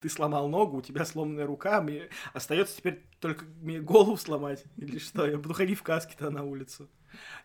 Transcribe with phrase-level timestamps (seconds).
[0.00, 4.98] ты сломал ногу, у тебя сломанная рука, мне остается теперь только мне голову сломать, или
[4.98, 6.88] что, я буду ходить в каске-то на улицу.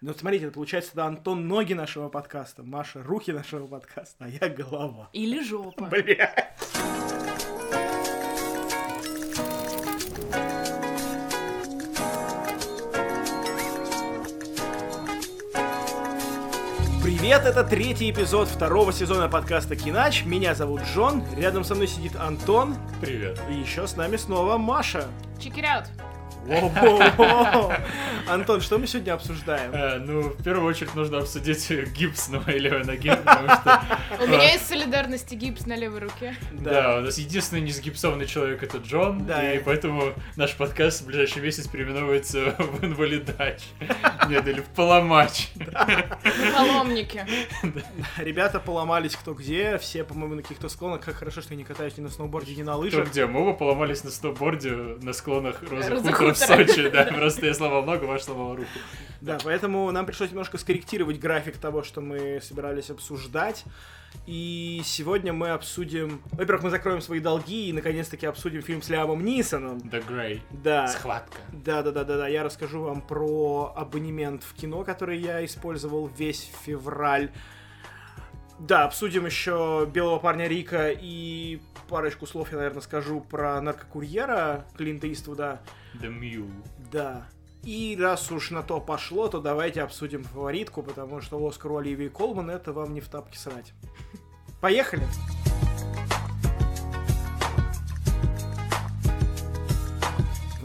[0.02, 4.50] Ну, смотрите, это получается тогда Антон ноги нашего подкаста, Маша руки нашего подкаста, а я
[4.50, 5.10] голова.
[5.14, 5.86] Или жопа.
[5.86, 6.75] Блядь.
[17.26, 20.26] Привет, это третий эпизод второго сезона подкаста Кинач.
[20.26, 22.76] Меня зовут Джон, рядом со мной сидит Антон.
[23.02, 23.42] Привет.
[23.50, 25.08] И еще с нами снова Маша.
[25.40, 25.88] Check it out.
[28.28, 29.72] Антон, что мы сегодня обсуждаем?
[29.74, 33.82] Э, ну, в первую очередь нужно обсудить гипс на моей левой ноге, потому что...
[34.20, 36.36] У меня есть солидарность и гипс на левой руке.
[36.52, 41.68] Да, у нас единственный незагипсованный человек это Джон, и поэтому наш подкаст в ближайший месяц
[41.68, 43.62] переименовывается в инвалидач.
[44.30, 45.50] Нет, или в поломач.
[45.56, 47.26] Мы паломники.
[48.18, 51.02] Ребята поломались кто где, все, по-моему, на каких-то склонах.
[51.02, 53.10] Как хорошо, что я не катаюсь ни на сноуборде, ни на лыжах.
[53.10, 53.26] где?
[53.26, 56.48] Мы оба поломались на сноуборде на склонах Хутора в.
[56.48, 58.70] Сочи, да, просто я сломал ногу, Маша сломала руку.
[59.22, 63.64] Да, поэтому нам пришлось немножко скорректировать график того, что мы собирались обсуждать.
[64.28, 66.22] И сегодня мы обсудим...
[66.32, 69.78] Во-первых, мы закроем свои долги и, наконец-таки, обсудим фильм с Лиамом Нисоном.
[69.80, 70.42] The Grey.
[70.52, 70.88] Да.
[70.88, 71.38] Схватка.
[71.52, 72.28] Да, да, да, да, да.
[72.28, 77.32] Я расскажу вам про абонемент в кино, который я использовал весь февраль.
[78.58, 85.12] Да, обсудим еще Белого парня Рика и парочку слов я, наверное, скажу про наркокурьера Клинта
[85.12, 85.62] Иствуда.
[86.00, 86.52] The Mule.
[86.92, 87.28] Да.
[87.64, 92.10] И раз уж на то пошло, то давайте обсудим фаворитку, потому что Оскар у Оливии
[92.10, 93.74] Колман это вам не в тапки срать.
[94.62, 95.04] Поехали!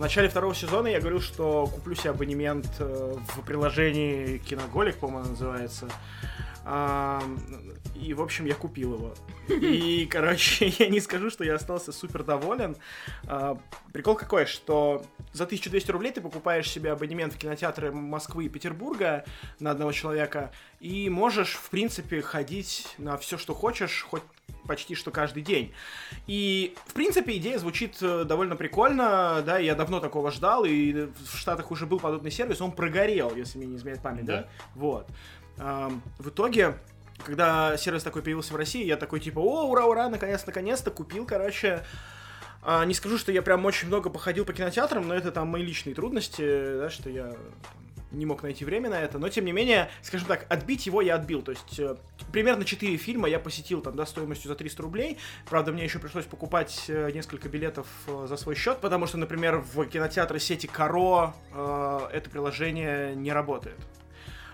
[0.00, 5.28] В начале второго сезона я говорил, что куплю себе абонемент э, в приложении Киноголик, по-моему,
[5.28, 5.90] называется.
[6.72, 7.20] А,
[7.96, 9.14] И, в общем, я купил его.
[9.48, 12.76] И, короче, я не скажу, что я остался супер доволен.
[13.26, 13.58] А,
[13.92, 19.24] Прикол какой, что за 1200 рублей ты покупаешь себе абонемент в кинотеатры Москвы и Петербурга
[19.58, 24.22] на одного человека и можешь, в принципе, ходить на все, что хочешь, хоть
[24.66, 25.72] почти что каждый день.
[26.26, 31.36] И, в принципе, идея звучит э, довольно прикольно, да, я давно такого ждал, и в
[31.36, 34.36] Штатах уже был подобный сервис, он прогорел, если мне не изменяет память, да?
[34.36, 34.48] Да.
[34.74, 35.08] Вот.
[35.60, 36.78] В итоге,
[37.24, 41.26] когда сервис такой появился в России, я такой типа, о, ура, ура, наконец, наконец-то купил,
[41.26, 41.84] короче.
[42.62, 45.62] А, не скажу, что я прям очень много походил по кинотеатрам, но это там мои
[45.62, 46.42] личные трудности,
[46.78, 47.34] да, что я
[48.10, 51.14] не мог найти время на это, но тем не менее, скажем так, отбить его я
[51.14, 51.94] отбил, то есть э,
[52.32, 56.24] примерно 4 фильма я посетил там, да, стоимостью за 300 рублей, правда, мне еще пришлось
[56.24, 61.34] покупать э, несколько билетов э, за свой счет, потому что, например, в кинотеатры сети Каро
[61.52, 63.78] э, это приложение не работает.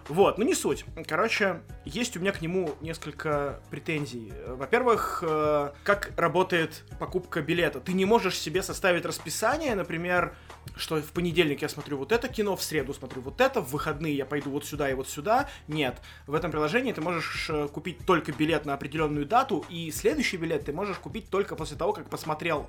[0.09, 0.85] Вот, ну не суть.
[1.07, 4.33] Короче, есть у меня к нему несколько претензий.
[4.47, 7.81] Во-первых, э, как работает покупка билета.
[7.81, 10.37] Ты не можешь себе составить расписание, например,
[10.77, 14.17] что в понедельник я смотрю вот это кино, в среду смотрю вот это, в выходные
[14.17, 15.49] я пойду вот сюда и вот сюда.
[15.67, 16.01] Нет.
[16.27, 20.67] В этом приложении ты можешь э, купить только билет на определенную дату, и следующий билет
[20.67, 22.69] ты можешь купить только после того, как посмотрел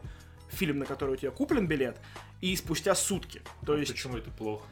[0.50, 1.98] фильм, на который у тебя куплен билет,
[2.42, 3.42] и спустя сутки.
[3.66, 4.66] То есть Почему это плохо?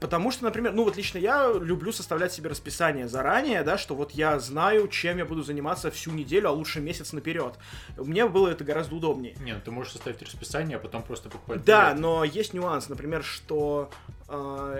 [0.00, 4.12] Потому что, например, ну вот лично я люблю составлять себе расписание заранее, да, что вот
[4.12, 7.54] я знаю, чем я буду заниматься всю неделю, а лучше месяц наперед.
[7.96, 9.34] Мне было это гораздо удобнее.
[9.40, 12.00] Нет, ты можешь составить расписание, а потом просто покупать Да, билеты.
[12.00, 13.90] но есть нюанс, например, что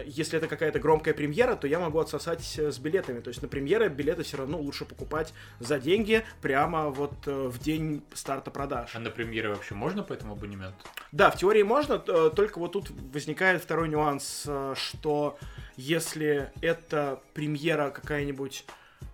[0.06, 3.20] если это какая-то громкая премьера, то я могу отсосать э, с билетами.
[3.20, 7.58] То есть на премьеры билеты все равно лучше покупать за деньги прямо вот э, в
[7.58, 8.90] день старта продаж.
[8.94, 10.84] А на премьеры вообще можно по этому абонементу?
[11.12, 15.38] Да, в теории можно, э, только вот тут возникает второй нюанс, что
[15.76, 18.66] если это премьера какая-нибудь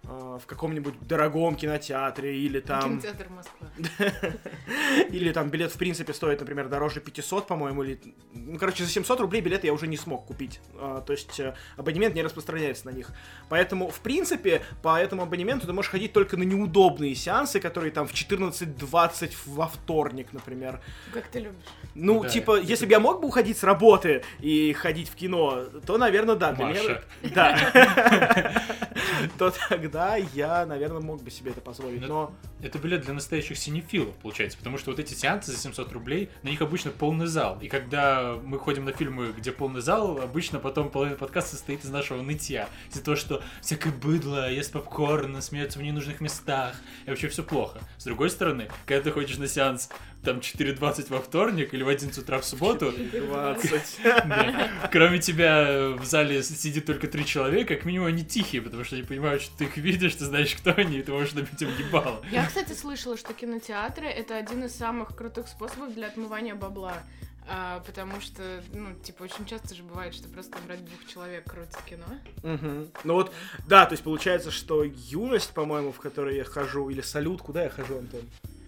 [0.06, 3.68] в каком-нибудь дорогом кинотеатре или там Кинотеатр Москва.
[5.08, 8.00] или там билет в принципе стоит, например, дороже 500, по-моему, или
[8.32, 10.60] ну, короче, за 700 рублей билет я уже не смог купить.
[10.76, 13.10] А, то есть э, абонемент не распространяется на них.
[13.48, 18.06] Поэтому, в принципе, по этому абонементу ты можешь ходить только на неудобные сеансы, которые там
[18.06, 20.80] в 14.20 во вторник, например.
[21.12, 21.56] Как ты любишь.
[21.94, 25.64] Ну, Да, типа, если бы я мог бы уходить с работы и ходить в кино,
[25.86, 26.52] то, наверное, да.
[26.52, 27.04] меня- Маша.
[27.34, 28.62] Да.
[29.38, 29.93] То тогда
[30.34, 32.00] я, наверное, мог бы себе это позволить.
[32.00, 35.92] Ну, Но Это билет для настоящих синефилов, получается, потому что вот эти сеансы за 700
[35.92, 37.58] рублей, на них обычно полный зал.
[37.60, 41.90] И когда мы ходим на фильмы, где полный зал, обычно потом половина подкаста состоит из
[41.90, 42.68] нашего нытья.
[42.90, 46.74] Из-за того, что всякое быдло, ест попкорн, смеется в ненужных местах,
[47.06, 47.80] и вообще все плохо.
[47.98, 49.90] С другой стороны, когда ты ходишь на сеанс
[50.24, 53.82] там 4.20 во вторник или в 11 утра в субботу, 20.
[54.04, 58.96] да, кроме тебя в зале сидит только три человека, как минимум они тихие, потому что
[58.96, 61.70] они понимают, что ты их видишь, ты знаешь, кто они, и ты можешь набить им
[61.78, 62.22] ебало.
[62.30, 66.94] Я, кстати, слышала, что кинотеатры— это один из самых крутых способов для отмывания бабла.
[67.46, 68.42] А, потому что,
[68.72, 72.06] ну, типа, очень часто же бывает, что просто ради двух человек крутят кино.
[72.42, 72.88] Мгм.
[73.04, 73.32] Ну вот,
[73.66, 77.68] да, то есть получается, что юность, по-моему, в которой я хожу, или салют, куда я
[77.68, 78.22] хожу, Антон?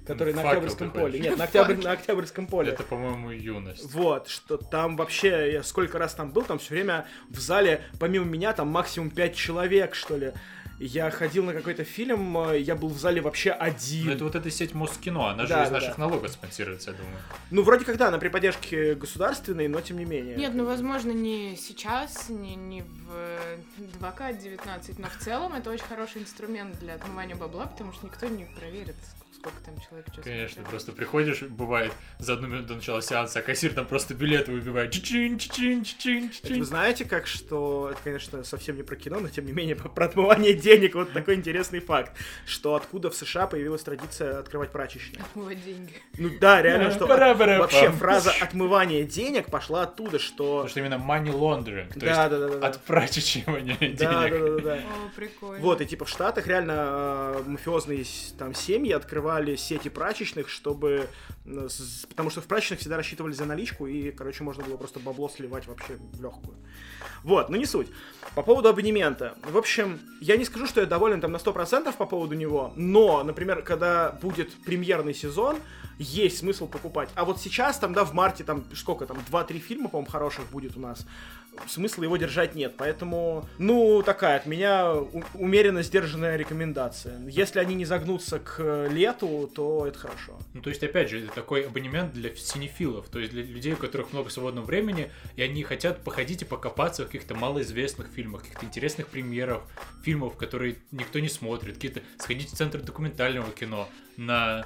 [0.06, 1.18] Который на Октябрьском поле.
[1.18, 2.72] Нет, на, Октябрь- на Октябрьском поле.
[2.72, 3.92] Это, по-моему, юность.
[3.92, 8.24] Вот, что там вообще, я сколько раз там был, там все время в зале, помимо
[8.24, 10.32] меня, там максимум 5 человек, что ли.
[10.78, 14.08] Я ходил на какой-то фильм, э, я был в зале вообще один.
[14.08, 16.02] Ну, это вот эта сеть Москино, она же Да, из да, наших да.
[16.02, 17.16] налогов спонсируется, я думаю.
[17.50, 20.36] Ну, вроде как да, она при поддержке государственной, но тем не менее.
[20.36, 23.56] Нет, ну, возможно, не сейчас, не, не в э,
[24.00, 28.44] 2К19, но в целом это очень хороший инструмент для отмывания бабла, потому что никто не
[28.44, 33.00] проверит, ск- сколько там человек что Конечно, просто приходишь, бывает, за одну минуту до начала
[33.00, 34.90] сеанса, а кассир там просто билеты выбивает.
[34.90, 36.58] Чин, чин, чин, Это чин.
[36.58, 40.06] вы знаете, как что, это, конечно, совсем не про кино, но тем не менее про
[40.06, 45.22] отмывание денег, вот такой интересный факт, что откуда в США появилась традиция открывать прачечные.
[45.22, 45.92] Отмывать деньги.
[46.18, 50.62] Ну да, реально, что вообще фраза отмывание денег пошла оттуда, что...
[50.62, 53.98] Потому что именно money laundering, то Да, есть от прачечивания денег.
[53.98, 54.74] да, да, да.
[54.74, 55.62] О, прикольно.
[55.62, 58.04] Вот, и типа в Штатах реально э, мафиозные
[58.38, 58.92] там семьи
[59.36, 61.08] открывали сети прачечных, чтобы...
[62.08, 65.66] Потому что в прачечных всегда рассчитывали за наличку, и, короче, можно было просто бабло сливать
[65.66, 66.56] вообще в легкую.
[67.22, 67.88] Вот, ну не суть.
[68.34, 69.34] По поводу абонемента.
[69.50, 73.22] В общем, я не скажу, что я доволен там на 100% по поводу него, но,
[73.24, 75.56] например, когда будет премьерный сезон,
[75.98, 77.08] есть смысл покупать.
[77.14, 80.76] А вот сейчас, там, да, в марте, там, сколько там, 2-3 фильма, по-моему, хороших будет
[80.76, 81.06] у нас.
[81.66, 82.74] Смысла его держать нет.
[82.76, 84.92] Поэтому, ну, такая от меня
[85.34, 87.18] умеренно сдержанная рекомендация.
[87.28, 90.38] Если они не загнутся к лету, то это хорошо.
[90.54, 93.76] Ну, то есть, опять же, это такой абонемент для синефилов, то есть для людей, у
[93.76, 98.66] которых много свободного времени, и они хотят походить и покопаться в каких-то малоизвестных фильмах, каких-то
[98.66, 99.62] интересных премьерах,
[100.02, 104.64] фильмов, которые никто не смотрит, какие-то сходить в центр документального кино на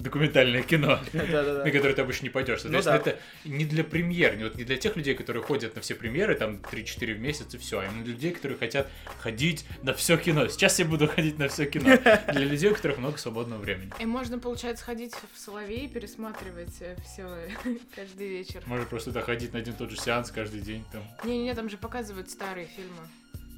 [0.00, 2.64] документальное кино, на которое ты обычно не пойдешь.
[2.64, 3.10] Ну Соответственно, да.
[3.10, 6.34] это не для премьер, не, вот не для тех людей, которые ходят на все премьеры,
[6.34, 8.88] там 3-4 в месяц и все, а именно для людей, которые хотят
[9.18, 10.48] ходить на все кино.
[10.48, 11.98] Сейчас я буду ходить на все кино.
[12.32, 13.92] Для людей, у которых много свободного времени.
[13.98, 16.74] И можно, получается, ходить в Соловей и пересматривать
[17.04, 17.28] все
[17.94, 18.62] каждый вечер.
[18.66, 21.76] Можно просто ходить на один и тот же сеанс каждый день, там, Не-не-не, там же
[21.76, 23.02] показывают старые фильмы.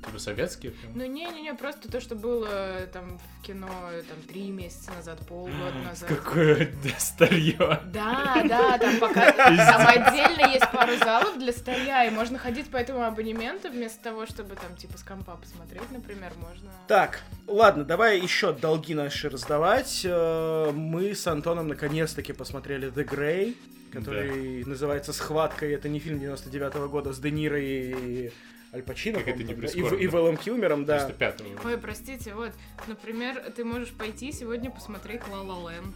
[0.06, 0.72] Типа советские.
[0.72, 0.92] прям.
[0.94, 2.48] Ну не-не-не, просто то, что было
[2.92, 3.68] там в кино
[4.08, 6.08] там три месяца назад, полгода назад.
[6.08, 7.80] Какое старье.
[7.92, 12.76] Да, да, там пока там отдельно есть пару залов для старья, и можно ходить по
[12.76, 16.70] этому абонементу вместо того, чтобы там типа с компа посмотреть, например, можно.
[16.88, 20.02] Так, ладно, давай еще долги наши раздавать.
[20.04, 23.56] Э, Мы с Антоном наконец-таки посмотрели The Grey,
[23.92, 28.30] который называется «Схватка», и это не фильм 99 года с Де Ниро и
[28.74, 29.96] Аль Пачино, Как это не да, и, прискорбно.
[29.96, 31.08] и Вэллом Килмером, да.
[31.10, 31.68] 95-го.
[31.68, 32.52] Ой, простите, вот,
[32.86, 35.94] например, ты можешь пойти сегодня посмотреть La La Land.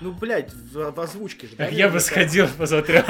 [0.00, 1.56] Ну, блядь, в, в озвучке же.
[1.56, 3.04] да, Я бы сходил, посмотрел.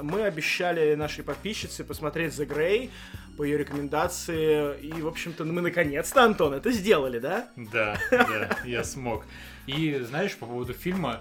[0.00, 2.90] Мы обещали нашей подписчице посмотреть The Grey
[3.36, 7.48] по ее рекомендации, и, в общем-то, мы наконец-то, Антон, это сделали, да?
[7.56, 9.24] Да, да, я смог.
[9.66, 11.20] И знаешь, по поводу фильма,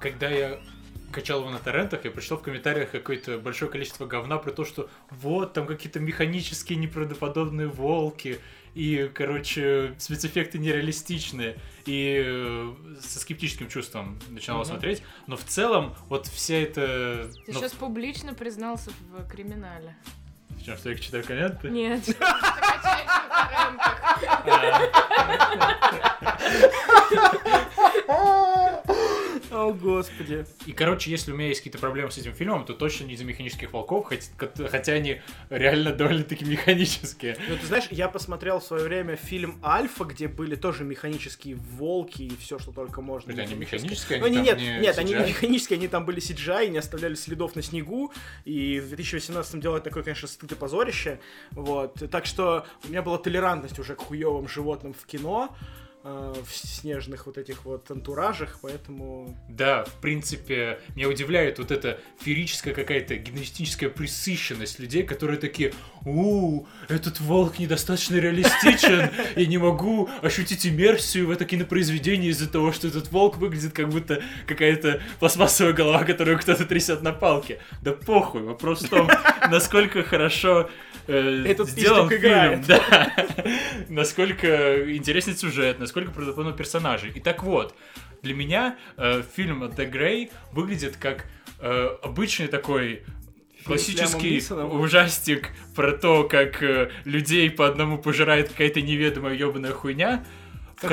[0.00, 0.58] когда я
[1.14, 4.90] качал его на торрентах, я прочитал в комментариях какое-то большое количество говна про то, что
[5.10, 8.40] вот, там какие-то механические неправдоподобные волки,
[8.74, 11.56] и, короче, спецэффекты нереалистичные,
[11.86, 14.66] и э, со скептическим чувством начинал Мгм.
[14.66, 17.30] смотреть, но в целом вот вся эта...
[17.46, 19.94] Ты ну, сейчас публично признался в криминале.
[20.50, 21.52] в чем, что я читаю конец?
[21.62, 22.04] Нет.
[22.06, 24.00] Ты качаешься на торрентах.
[29.64, 30.44] О, господи.
[30.66, 33.24] И, короче, если у меня есть какие-то проблемы с этим фильмом, то точно не из-за
[33.24, 37.36] механических волков, кот- хотя они реально довольно-таки механические.
[37.48, 42.22] Ну, ты знаешь, я посмотрел в свое время фильм «Альфа», где были тоже механические волки
[42.22, 43.30] и все, что только можно.
[43.32, 45.28] Подожди, они механические, Ну, они нет, не нет, они не CGI?
[45.28, 48.12] механические, они там были CGI, не оставляли следов на снегу,
[48.44, 51.20] и в 2018 делать такое, конечно, стыд и позорище,
[51.52, 55.54] вот, так что у меня была толерантность уже к хуевым животным в кино,
[56.04, 59.34] в снежных вот этих вот антуражах, поэтому...
[59.48, 65.72] Да, в принципе, меня удивляет вот эта феерическая какая-то генетическая присыщенность людей, которые такие,
[66.04, 72.72] у этот волк недостаточно реалистичен, я не могу ощутить иммерсию в это кинопроизведение из-за того,
[72.72, 77.60] что этот волк выглядит как будто какая-то пластмассовая голова, которую кто-то трясет на палке.
[77.80, 79.08] Да похуй, вопрос в том,
[79.50, 80.68] насколько хорошо
[81.06, 82.66] э, Этот сделан фильм, играет.
[82.66, 83.12] да.
[83.88, 87.10] насколько интересен сюжет, насколько правдоподобно персонажи.
[87.14, 87.74] И так вот,
[88.22, 91.26] Для меня э, фильм The Grey выглядит как
[91.60, 93.02] э, обычный такой
[93.64, 94.80] классический Нисоном.
[94.80, 100.24] ужастик про то, как э, людей по одному пожирает какая-то неведомая ебаная хуйня.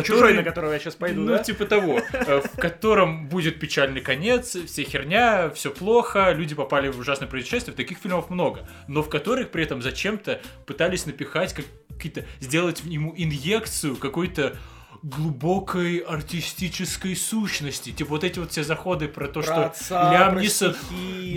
[0.03, 1.39] Чужой, на которого я сейчас пойду, ну, да?
[1.39, 6.99] типа того, э, в котором будет печальный конец, все херня, все плохо, люди попали в
[6.99, 12.25] ужасное происшествие, таких фильмов много, но в которых при этом зачем-то пытались напихать как- какие-то,
[12.39, 14.57] сделать ему инъекцию какой-то
[15.03, 17.91] глубокой артистической сущности.
[17.91, 20.75] Типа вот эти вот все заходы про то, Про что отца, про Нисон-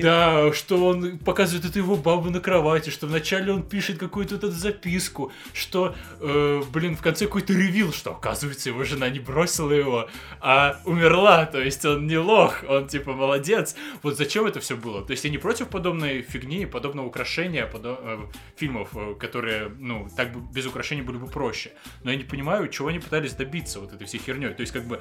[0.02, 4.44] да, что он показывает эту его бабу на кровати, что вначале он пишет какую-то вот
[4.44, 9.73] эту записку, что, э, блин, в конце какой-то ревил, что, оказывается, его жена не бросила
[9.73, 13.76] его, а умерла, то есть он не лох, он, типа, молодец.
[14.02, 15.02] Вот зачем это все было?
[15.02, 18.18] То есть я не против подобной фигни, подобного украшения подо- э,
[18.56, 21.73] фильмов, э, которые, ну, так бы без украшений были бы проще.
[22.02, 24.50] Но я не понимаю, чего они пытались добиться вот этой всей херней.
[24.50, 25.00] То есть, как бы,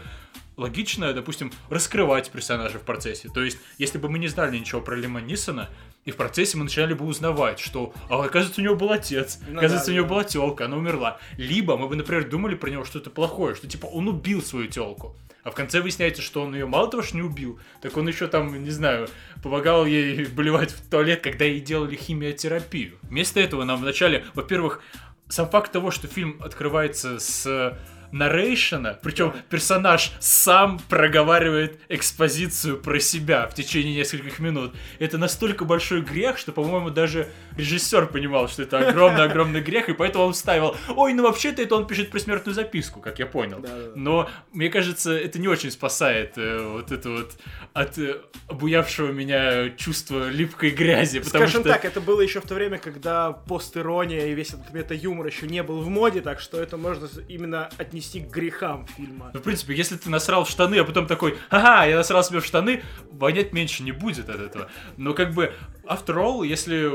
[0.57, 3.29] логично, допустим, раскрывать персонажа в процессе.
[3.29, 5.69] То есть, если бы мы не знали ничего про Лима Нисона,
[6.05, 9.57] и в процессе мы начинали бы узнавать, что, а, оказывается, у него был отец, Ну
[9.57, 10.13] оказывается, да, у него да.
[10.13, 11.17] была телка, она умерла.
[11.38, 15.15] Либо мы бы, например, думали про него что-то плохое, что, типа, он убил свою телку.
[15.43, 18.27] А в конце выясняется, что он ее мало того, что не убил, так он еще
[18.27, 19.10] там, не знаю,
[19.41, 22.98] помогал ей болевать в туалет, когда ей делали химиотерапию.
[23.03, 24.81] Вместо этого нам вначале, во-первых,
[25.27, 27.77] сам факт того, что фильм открывается с
[28.13, 34.74] нарейшена, причем персонаж сам проговаривает экспозицию про себя в течение нескольких минут.
[35.00, 40.25] Это настолько большой грех, что, по-моему, даже режиссер понимал, что это огромный-огромный грех, и поэтому
[40.25, 43.60] он вставил, ой, ну вообще-то это он пишет пресмертную записку, как я понял.
[43.60, 43.91] Да-да-да.
[43.95, 47.31] Но, мне кажется, это не очень спасает э, вот это вот
[47.74, 51.74] от э, обуявшего меня чувства липкой грязи, потому Скажем что...
[51.74, 55.63] так, это было еще в то время, когда постирония и весь этот мета-юмор еще не
[55.63, 59.31] был в моде, так что это можно именно отнести к грехам фильма.
[59.33, 62.39] Ну, в принципе, если ты насрал в штаны, а потом такой, ага, я насрал себе
[62.39, 64.69] в штаны, вонять меньше не будет от этого.
[64.98, 65.53] Но как бы,
[65.86, 66.91] after all, если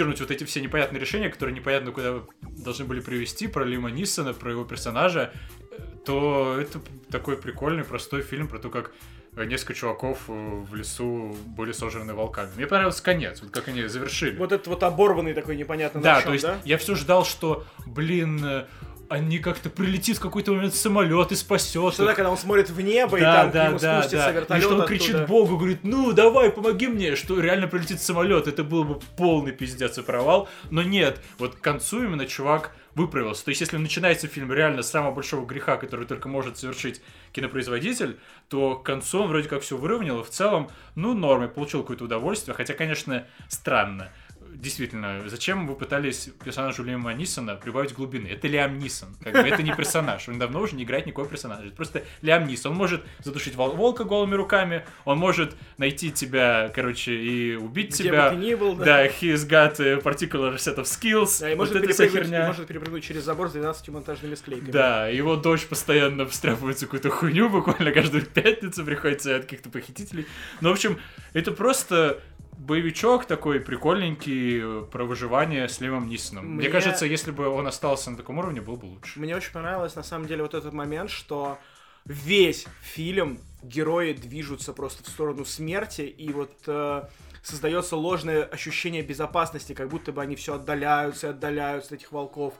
[0.00, 4.32] выдернуть вот эти все непонятные решения, которые непонятно куда должны были привести, про Лима Нисона,
[4.32, 5.32] про его персонажа,
[5.70, 6.80] э, то это
[7.10, 8.92] такой прикольный, простой фильм про то, как
[9.36, 12.50] э, несколько чуваков э, в лесу были сожраны волками.
[12.56, 14.36] Мне понравился конец, вот как они завершили.
[14.36, 16.58] Вот этот вот оборванный такой непонятно Да, на чем, то есть да?
[16.64, 18.64] я все ждал, что, блин,
[19.10, 21.94] они как-то прилетит в какой-то момент самолет и спасет.
[21.94, 24.26] Что да, когда он смотрит в небо, и Да, там к да, нему да, спустится
[24.26, 24.32] да.
[24.32, 24.98] вертолет И что он оттуда.
[24.98, 28.46] кричит Богу, говорит, ну давай, помоги мне, что реально прилетит самолет.
[28.46, 30.48] Это был бы полный пиздец и провал.
[30.70, 33.44] Но нет, вот к концу именно чувак выправился.
[33.44, 37.02] То есть, если начинается фильм реально с самого большого греха, который только может совершить
[37.32, 38.16] кинопроизводитель,
[38.48, 41.80] то к концу он вроде как все выровнял, и в целом, ну, норм, я получил
[41.82, 44.10] какое-то удовольствие, хотя, конечно, странно.
[44.54, 48.28] Действительно, зачем вы пытались персонажу Лиама Нисона прибавить глубины?
[48.28, 50.28] Это Лиам Нисон, как бы это не персонаж.
[50.28, 51.64] Он давно уже не играет никакой персонаж.
[51.64, 52.72] Это просто Лиам Нисон.
[52.72, 58.04] Он может задушить вол- волка голыми руками, он может найти тебя, короче, и убить Где
[58.04, 58.30] тебя.
[58.30, 58.84] бы ты ни был, да.
[58.84, 61.40] Да, he's got a particular set of skills.
[61.40, 62.46] Да, и вот может, перепрыгнуть, херня.
[62.46, 64.70] может перепрыгнуть через забор с 12 монтажными склейками.
[64.70, 70.26] Да, его дочь постоянно встряпывается в какую-то хуйню, буквально каждую пятницу приходится от каких-то похитителей.
[70.60, 70.98] Ну, в общем,
[71.32, 72.20] это просто
[72.60, 76.44] боевичок такой прикольненький э, про выживание с Лемом Нисоном.
[76.46, 76.56] Мне...
[76.56, 79.18] Мне- кажется, если бы он остался на таком уровне, был бы лучше.
[79.18, 81.58] Мне очень понравилось, на самом деле, вот этот момент, что
[82.04, 87.02] весь фильм герои движутся просто в сторону смерти, и вот э,
[87.42, 92.54] создается ложное ощущение безопасности, как будто бы они все отдаляются и отдаляются от этих волков.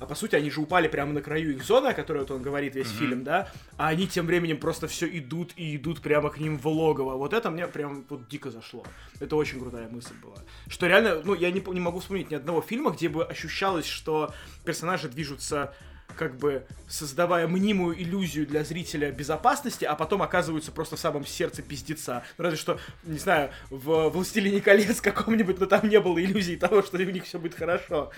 [0.00, 2.42] А по сути, они же упали прямо на краю их зоны, о которой вот он
[2.42, 2.96] говорит весь Мгм.
[2.98, 3.48] фильм, да?
[3.76, 7.16] А они тем временем просто все идут и идут прямо к ним в логово.
[7.16, 8.84] Вот это мне прям вот дико зашло.
[9.20, 10.36] Это очень крутая мысль была.
[10.68, 14.34] Что реально, ну, я не, не могу вспомнить ни одного фильма, где бы ощущалось, что
[14.64, 15.74] персонажи движутся
[16.16, 21.62] как бы создавая мнимую иллюзию для зрителя безопасности, а потом оказываются просто в самом сердце
[21.62, 22.22] пиздеца.
[22.38, 26.82] Ну, разве что, не знаю, в «Властелине колец» каком-нибудь, но там не было иллюзии того,
[26.82, 28.10] что у них все будет хорошо.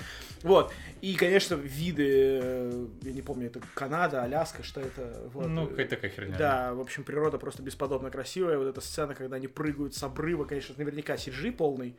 [0.43, 0.73] Вот.
[1.01, 2.07] И, конечно, виды,
[2.43, 5.29] э, я не помню, это Канада, Аляска, что это?
[5.33, 5.47] Вот.
[5.49, 6.37] Ну, какая такая херня.
[6.37, 8.59] Да, в общем, природа просто бесподобно красивая.
[8.59, 11.97] Вот эта сцена, когда они прыгают с обрыва, конечно, наверняка CG полный.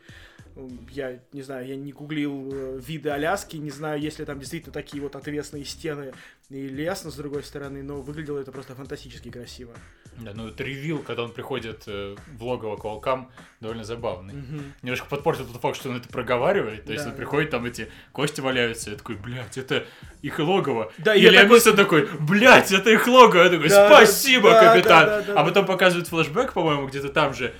[0.91, 4.73] Я не знаю, я не гуглил э, виды Аляски, не знаю, есть ли там действительно
[4.73, 6.13] такие вот отвесные стены
[6.49, 9.71] и лес, но с другой стороны, но выглядело это просто фантастически красиво.
[10.17, 14.33] Да, ну это ревил, когда он приходит э, в логово к волкам, довольно забавный.
[14.81, 16.85] Немножко подпортил тот факт, что он это проговаривает.
[16.85, 17.17] То есть Да, он да.
[17.17, 19.85] приходит, там эти кости валяются, я такой, блядь, это
[20.21, 20.91] их логово.
[20.97, 23.43] Да, и Лиам такой- такой, блядь, это их логово.
[23.43, 25.05] Я такой, Да, спасибо, да, капитан.
[25.05, 25.43] да, да, да, а да.
[25.45, 27.53] потом показывают флешбэк, по-моему, где-то там же.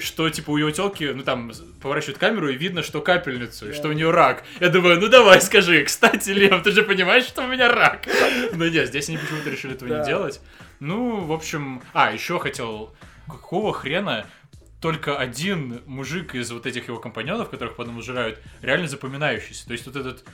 [0.00, 3.74] Что, типа, у его телки, ну, там, поворачивают камеру, и видно, что капельницу, и Да.
[3.74, 4.44] что у нее рак.
[4.60, 8.06] Я думаю, ну, давай, скажи, кстати, Лев, ты же понимаешь, что у меня рак?
[8.54, 10.00] Но нет, здесь они почему-то решили этого Да.
[10.00, 10.40] не делать.
[10.80, 11.82] Ну, в общем...
[11.92, 12.94] А, еще хотел...
[13.26, 14.26] Какого хрена
[14.82, 19.66] только один мужик из вот этих его компаньонов, которых потом ужирают, реально запоминающийся.
[19.66, 20.24] То есть вот этот,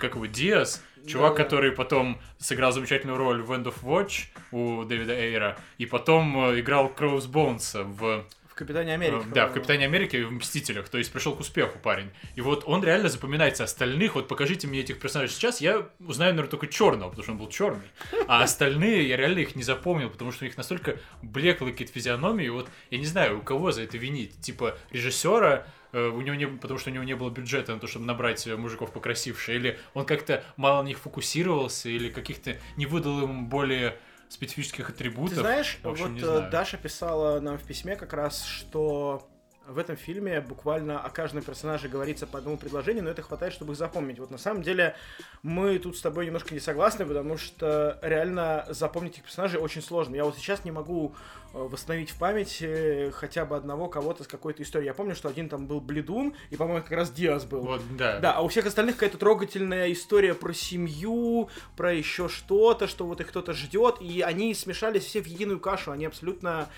[0.00, 1.44] как его, Диас, чувак, Да-да.
[1.44, 6.58] который потом сыграл замечательную роль в End of Watch у Дэвида Эйра, и потом э,
[6.58, 8.24] играл Кроус Боунса В
[8.60, 9.24] Капитане Америки.
[9.26, 9.52] Э, Да, в.
[9.54, 10.88] Капитане Америки и в Мстителях.
[10.90, 12.10] То есть пришел к успеху парень.
[12.34, 14.14] И вот он реально запоминается остальных.
[14.16, 17.48] Вот покажите мне этих персонажей сейчас, я узнаю, наверное, только черного, потому что он был
[17.48, 17.86] черный.
[18.28, 22.46] А остальные я реально их не запомнил, потому что у них настолько блеклые какие-то физиономии.
[22.46, 24.38] И Вот я не знаю, у кого за это винить.
[24.42, 27.86] Типа режиссера, э, у него не, потому что у него не было бюджета на то,
[27.86, 33.22] чтобы набрать мужиков покрасивше, или он как-то мало на них фокусировался, или каких-то не выдал
[33.22, 33.96] им более
[34.30, 35.34] специфических атрибутов.
[35.34, 36.50] Ты знаешь, общем, вот э.
[36.50, 39.28] Даша писала нам в письме как раз, что
[39.70, 43.72] в этом фильме буквально о каждом персонаже говорится по одному предложению, но это хватает, чтобы
[43.72, 44.18] их запомнить.
[44.18, 44.96] Вот на самом деле
[45.42, 50.14] мы тут с тобой немножко не согласны, потому что реально запомнить этих персонажей очень сложно.
[50.16, 51.14] Я вот сейчас не могу
[51.54, 54.88] э, восстановить в памяти хотя бы одного кого-то с какой-то историей.
[54.88, 57.60] Я помню, что один там был Бледун, и, по-моему, как раз Диас был.
[57.60, 58.18] Вот, да.
[58.18, 63.20] Да, а у всех остальных какая-то трогательная история про семью, про еще что-то, что вот
[63.20, 66.68] их кто-то ждет, и они смешались все в единую кашу, они абсолютно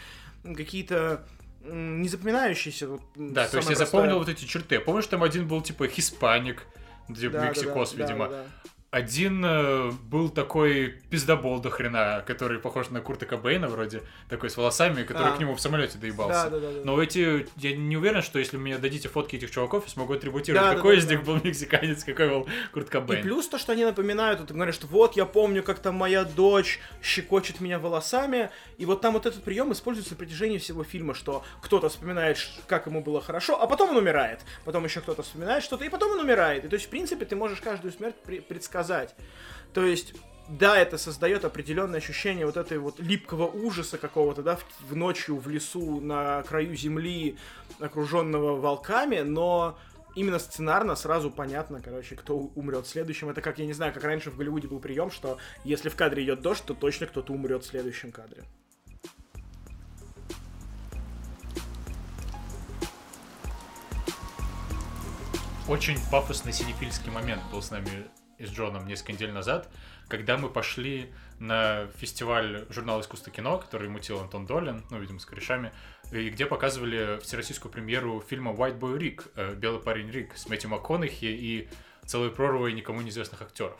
[0.44, 1.24] какие-то
[1.64, 2.88] м, незапоминающиеся.
[2.88, 4.80] вот, Да, то есть я запомнил вот эти черты.
[4.80, 6.64] Помнишь, там один был типа хиспаник,
[7.08, 8.28] где Да, да, Мексикос, да, да, видимо.
[8.28, 8.46] да, да.
[8.92, 14.56] Один э, был такой пиздобол до хрена, который похож на Курта Кобейна вроде, такой с
[14.58, 15.34] волосами, который А.
[15.34, 16.50] к нему в самолете доебался.
[16.50, 16.80] Да, да, да, да.
[16.84, 20.62] Но эти, я не уверен, что если мне дадите фотки этих чуваков, я смогу атрибутировать,
[20.62, 21.14] Да, да, какой да, из да.
[21.14, 23.22] них был мексиканец, какой был Курт И Кобейн.
[23.22, 26.78] плюс то, что они напоминают, вот, говорят, что вот я помню, как там моя дочь
[27.02, 31.42] щекочет меня волосами, и вот там вот этот прием используется на протяжении всего фильма, что
[31.62, 35.82] кто-то вспоминает, как ему было хорошо, а потом он умирает, потом еще кто-то вспоминает что-то,
[35.86, 36.66] и потом он умирает.
[36.66, 38.42] И то есть, в принципе, ты можешь каждую смерть пре-
[38.82, 39.14] предсказать.
[39.72, 40.14] То есть,
[40.48, 45.36] да, это создает определенное ощущение вот этой вот липкого ужаса какого-то, да, в, в ночью
[45.36, 47.36] в лесу на краю земли,
[47.80, 49.78] окруженного волками, но
[50.14, 53.30] именно сценарно сразу понятно, короче, кто умрет следующим.
[53.30, 56.24] Это как, я не знаю, как раньше в Голливуде был прием, что если в кадре
[56.24, 58.44] идет дождь, то точно кто-то умрет в следующем кадре.
[65.68, 68.06] Очень пафосный синефильский момент был с нами
[68.42, 69.68] и с Джоном несколько недель назад,
[70.08, 75.24] когда мы пошли на фестиваль журнала искусства кино, который мутил Антон Долин, ну, видимо, с
[75.24, 75.72] корешами,
[76.10, 80.70] и где показывали всероссийскую премьеру фильма «White Boy Rick», э, «Белый парень Рик» с Мэтью
[80.70, 81.68] МакКонахи и
[82.04, 83.78] целой прорвой никому неизвестных актеров.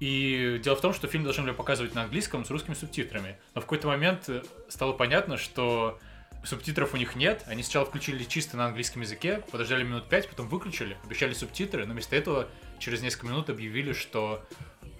[0.00, 3.36] И дело в том, что фильм должны были показывать на английском с русскими субтитрами.
[3.54, 5.98] Но в какой-то момент э, стало понятно, что
[6.44, 7.42] субтитров у них нет.
[7.46, 11.92] Они сначала включили чисто на английском языке, подождали минут пять, потом выключили, обещали субтитры, но
[11.92, 14.44] вместо этого через несколько минут объявили, что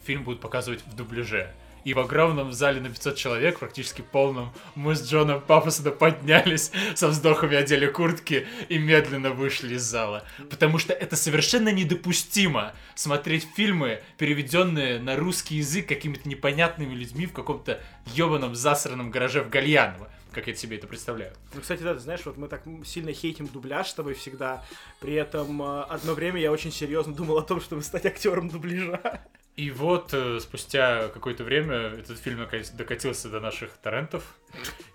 [0.04, 1.54] фильм будут показывать в дубляже.
[1.84, 7.08] И в огромном зале на 500 человек, практически полном, мы с Джоном пафосно поднялись, со
[7.08, 10.24] вздохами одели куртки и медленно вышли из зала.
[10.50, 17.32] Потому что это совершенно недопустимо смотреть фильмы, переведенные на русский язык какими-то непонятными людьми в
[17.32, 20.10] каком-то ебаном засранном гараже в Гальяново.
[20.32, 21.32] Как я себе это представляю.
[21.54, 24.64] Ну, кстати, да, ты знаешь, вот мы так сильно хейтим дубляж с тобой всегда.
[25.00, 29.22] При этом э, одно время я очень серьезно думал о том, чтобы стать актером дубляжа.
[29.56, 34.36] И вот э, спустя какое-то время этот фильм наконец докатился до наших торрентов,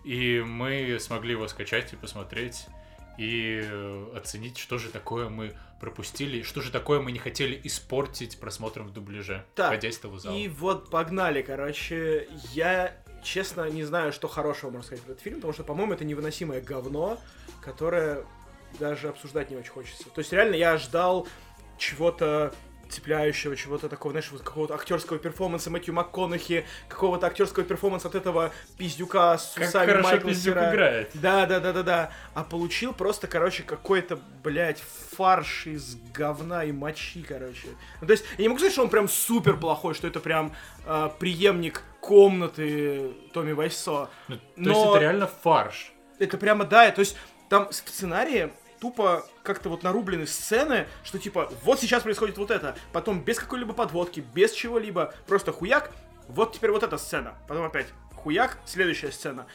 [0.06, 2.68] и мы смогли его скачать и посмотреть,
[3.18, 8.40] и э, оценить, что же такое мы пропустили, что же такое мы не хотели испортить
[8.40, 10.34] просмотром в дубляже, Так, входя из того зала.
[10.34, 15.38] И вот погнали, короче, я честно не знаю, что хорошего можно сказать про этот фильм,
[15.38, 17.20] потому что, по-моему, это невыносимое говно,
[17.62, 18.26] которое
[18.80, 20.06] даже обсуждать не очень хочется.
[20.10, 21.28] То есть, реально, я ждал
[21.78, 22.54] чего-то
[22.94, 28.52] цепляющего, чего-то такого, знаешь, вот какого-то актерского перформанса Мэтью МакКонахи, какого-то актерского перформанса от этого
[28.78, 31.12] пиздюка с Как усами хорошо Майкла пиздюк играет.
[31.14, 32.12] Да, да, да, да, да.
[32.34, 34.82] А получил просто, короче, какой-то, блядь,
[35.16, 37.68] фарш из говна и мочи, короче.
[38.02, 40.54] Ну, то есть, я не могу сказать, что он прям супер плохой, что это прям
[40.86, 44.10] э, преемник комнаты Томми Вайсо.
[44.28, 45.92] Ну, то Но- есть это реально фарш.
[46.20, 47.18] Это прямо, да, то есть
[47.50, 48.52] там в сценарии
[48.84, 53.72] тупо как-то вот нарублены сцены, что типа вот сейчас происходит вот это, потом без какой-либо
[53.72, 55.90] подводки, без чего-либо, просто хуяк,
[56.28, 59.46] вот теперь вот эта сцена, потом опять хуяк, следующая сцена.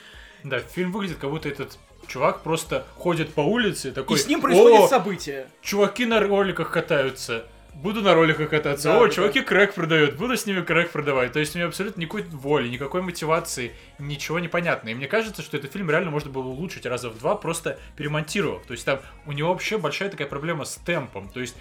[0.45, 4.17] Да, фильм выглядит, как будто этот чувак просто ходит по улице, такой...
[4.17, 5.51] И с ним происходит «О, событие.
[5.61, 7.47] чуваки на роликах катаются.
[7.83, 8.89] Буду на роликах кататься.
[8.89, 11.33] Да, О, да, чуваки крэк продают, буду с ними крэк продавать.
[11.33, 14.89] То есть у меня абсолютно никакой воли, никакой мотивации, ничего не понятно.
[14.89, 18.65] И мне кажется, что этот фильм реально можно было улучшить раза в два, просто перемонтировав.
[18.67, 21.29] То есть там у него вообще большая такая проблема с темпом.
[21.29, 21.57] То есть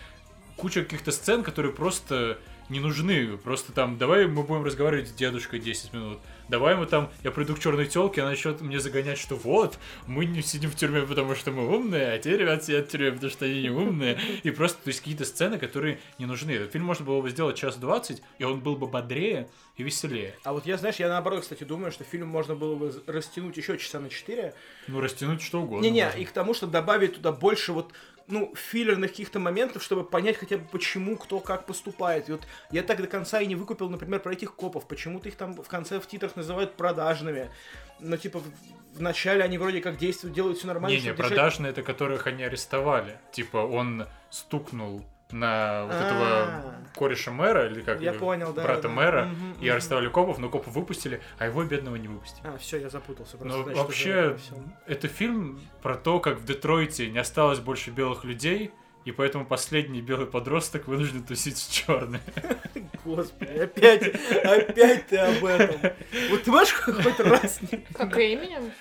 [0.56, 2.38] куча каких-то сцен, которые просто
[2.70, 3.38] не нужны.
[3.38, 6.20] Просто там, давай мы будем разговаривать с дедушкой 10 минут.
[6.50, 10.26] Давай мы там, я приду к черной телке, она начнет мне загонять, что вот, мы
[10.26, 13.32] не сидим в тюрьме, потому что мы умные, а те ребята сидят в тюрьме, потому
[13.32, 14.18] что они не умные.
[14.44, 16.52] И просто, то есть, какие-то сцены, которые не нужны.
[16.52, 20.36] Этот фильм можно было бы сделать час двадцать, и он был бы бодрее и веселее.
[20.44, 23.78] А вот я, знаешь, я наоборот, кстати, думаю, что фильм можно было бы растянуть еще
[23.78, 24.54] часа на 4.
[24.88, 25.84] Ну, растянуть что угодно.
[25.84, 27.94] Не-не, и к тому, чтобы добавить туда больше вот
[28.28, 32.28] ну, филлерных каких-то моментов, чтобы понять хотя бы, почему кто как поступает.
[32.30, 34.88] И вот я так до конца и не выкупил, например, про этих копов.
[34.88, 37.50] Почему-то их там в конце в титрах называют продажными.
[38.00, 40.96] Но, типа, в- вначале они вроде как действуют, делают все нормально.
[40.98, 43.18] Не-не, держать- продажные это которых они арестовали.
[43.32, 46.06] Типа, он стукнул на вот А.
[46.06, 48.90] этого кореша мэра, или как Я понял, да, брата да.
[48.90, 49.72] мэра, Мгм, и мгм.
[49.72, 52.42] арестовали копов, но копов выпустили, а его бедного не выпустили.
[52.48, 53.38] А, все, я запутался.
[53.38, 54.38] Просто, Но значит, вообще,
[54.88, 58.72] это фильм про то, как в Детройте не осталось больше белых людей,
[59.06, 62.20] и поэтому последний белый подросток вынужден тусить с черными.
[63.06, 64.04] Господи, опять,
[64.44, 65.92] опять ты об этом.
[66.30, 67.60] Вот ты можешь хоть раз...
[67.94, 68.72] Как и Эминем.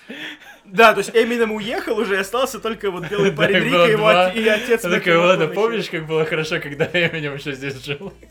[0.67, 3.91] Да, то есть Эминем уехал уже, и остался только вот белый Да, парень Рика и
[3.91, 4.81] его отец.
[4.81, 8.13] Такой, ладно, помнишь, как было хорошо, когда Эминем еще здесь жил?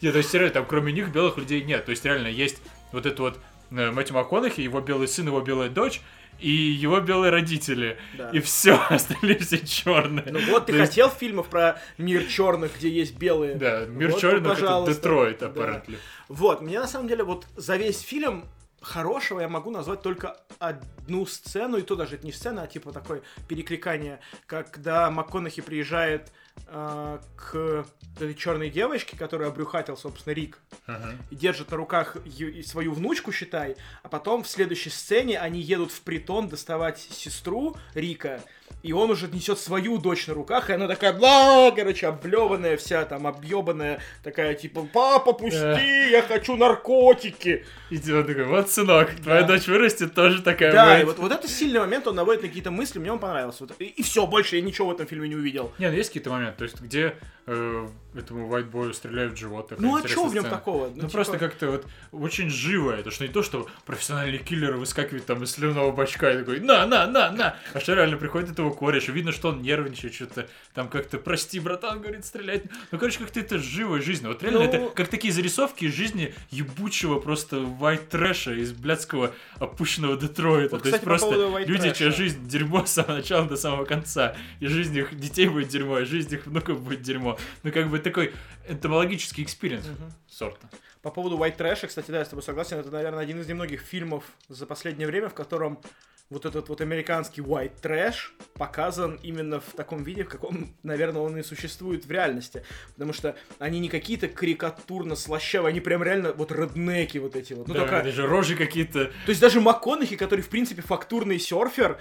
[0.00, 1.84] Нет, то есть реально, там кроме них белых людей нет.
[1.84, 3.38] То есть реально есть вот это вот
[3.70, 6.00] э, Мэтью МакКонахи, его белый сын, его белая дочь,
[6.38, 7.98] и его белые родители.
[8.16, 8.30] Да.
[8.30, 10.24] И все, остальные все черные.
[10.30, 13.56] Ну вот ты То есть, хотел фильмов про мир черных, где есть белые.
[13.56, 14.84] Да, мир Вот, черных это.
[14.86, 15.46] Детройт, Да.
[15.48, 15.98] apparently.
[16.28, 18.46] Вот, мне на самом деле вот за весь фильм
[18.80, 22.92] хорошего я могу назвать только одну сцену, и то даже это не сцена, а типа
[22.92, 26.32] такое перекликание, когда МакКонахи приезжает
[26.66, 27.84] к
[28.16, 31.14] этой черной девочке, которую обрюхатил, собственно, Рик, Ага.
[31.30, 35.90] и держит на руках и свою внучку, считай, а потом в следующей сцене они едут
[35.90, 38.42] в притон доставать сестру Рика,
[38.82, 43.04] и он уже несет свою дочь на руках, и она такая, бла, короче, облеванная вся,
[43.04, 47.64] там, объебанная, такая, типа, папа, пусти, я хочу наркотики.
[47.90, 51.48] И типа такой, вот, сынок, твоя дочь вырастет, тоже такая Да, и вот, вот это
[51.48, 53.64] сильный момент, он наводит на какие-то мысли, мне он понравился.
[53.64, 55.72] Вот, и, все, больше я ничего в этом фильме не увидел.
[55.78, 57.16] Не, ну есть какие-то моменты, то есть где
[57.52, 59.72] э, этому вайтбою стреляют в живот.
[59.78, 60.56] Ну а что в нем сцена.
[60.56, 60.88] такого?
[60.88, 65.26] Ну, типа, просто как-то вот очень живо это, что не то, что профессиональный киллер выскакивает
[65.26, 68.70] там из сливного бачка и такой на, на, на, на, а что реально приходит этого
[68.72, 72.64] кореша, видно, что он нервничает, что-то там как-то, прости, братан, говорит, стрелять.
[72.90, 74.26] Ну, короче, как-то это живая жизнь.
[74.26, 78.72] Вот реально Ну- это как такие зарисовки из жизни ебучего просто white trash а из
[78.72, 80.76] блядского опущенного Детройта.
[80.76, 83.56] Вот, То есть кстати, по просто white люди, чья жизнь дерьмо с самого начала до
[83.56, 84.36] самого конца.
[84.60, 87.38] И жизнь их детей будет дерьмо, и жизнь их внуков будет дерьмо.
[87.62, 88.32] Ну, как бы такой
[88.68, 90.12] энтомологический experience Мгм.
[90.28, 90.68] sorta.
[91.02, 93.80] По поводу White Trash, кстати, да, я с тобой согласен, это, наверное, один из немногих
[93.80, 95.80] фильмов за последнее время, в котором
[96.28, 98.14] вот этот вот американский White Trash
[98.54, 102.62] показан именно в таком виде, в каком, наверное, он и существует в реальности.
[102.94, 107.66] Потому что они не какие-то карикатурно слащавые, они прям реально вот реднеки вот эти вот.
[107.66, 109.06] Ну, да, только- даже рожи какие-то.
[109.06, 111.98] То есть даже МакКонахи, который, в принципе, фактурный серфер,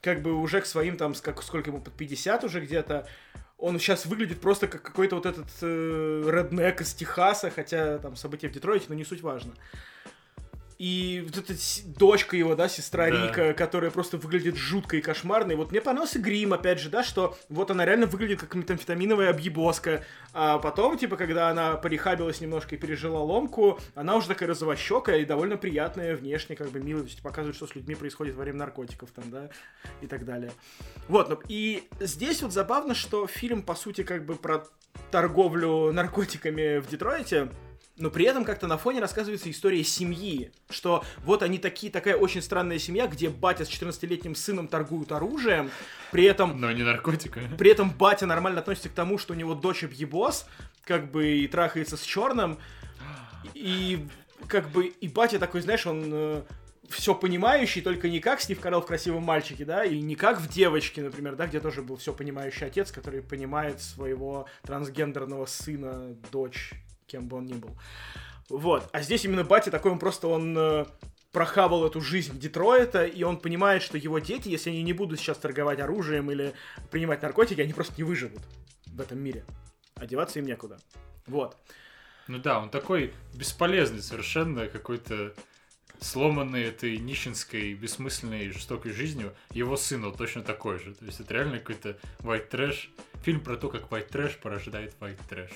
[0.00, 3.06] как бы уже к своим там, как, сколько ему, под 50 уже где-то,
[3.60, 8.48] он сейчас выглядит просто как какой-то вот этот э, реднек из Техаса, хотя там события
[8.48, 9.52] в Детройте, но не суть важно.
[10.80, 11.52] И вот эта
[11.84, 13.26] дочка его, да, сестра Да.
[13.26, 15.52] Рика, которая просто выглядит жутко и кошмарно.
[15.52, 19.28] И вот мне понравился грим, опять же, да, что вот она реально выглядит как метамфетаминовая
[19.28, 20.02] объебоска.
[20.32, 25.26] А потом, типа, когда она порехабилась немножко и пережила ломку, она уже такая розовощекая и
[25.26, 28.60] довольно приятная внешне, как бы милая, то есть показывает, что с людьми происходит во время
[28.60, 29.50] наркотиков там, да,
[30.00, 30.50] и так далее.
[31.08, 34.64] Вот, ну, и здесь вот забавно, что фильм, по сути, как бы про
[35.10, 37.50] торговлю наркотиками в Детройте,
[38.00, 42.42] но при этом как-то на фоне рассказывается история семьи, что вот они такие, такая очень
[42.42, 45.70] странная семья, где батя с 14-летним сыном торгуют оружием,
[46.10, 47.40] при этом Но не наркотика.
[47.58, 50.46] при этом батя нормально относится к тому, что у него дочь объебос,
[50.84, 52.58] как бы и трахается с черным.
[53.54, 54.06] И
[54.48, 56.44] как бы и батя такой, знаешь, он
[56.88, 60.48] все понимающий, только не как Стив Карелл в красивом мальчике, да, и не как в
[60.48, 66.72] девочке, например, да, где тоже был все понимающий отец, который понимает своего трансгендерного сына, дочь,
[67.10, 67.76] кем бы он ни был.
[68.48, 68.88] Вот.
[68.92, 70.86] А здесь именно батя такой, он просто, он э,
[71.32, 75.38] прохавал эту жизнь Детройта, и он понимает, что его дети, если они не будут сейчас
[75.38, 76.52] торговать оружием или
[76.90, 78.42] принимать наркотики, они просто не выживут
[78.86, 79.44] в этом мире.
[79.96, 80.78] Одеваться им некуда.
[81.26, 81.56] Вот.
[82.26, 85.34] Ну да, он такой бесполезный совершенно какой-то
[86.00, 90.94] сломанный этой нищенской, бессмысленной, жестокой жизнью, его сын вот точно такой же.
[90.94, 92.88] То есть это реально какой-то white trash.
[93.22, 95.52] Фильм про то, как white trash порождает white trash.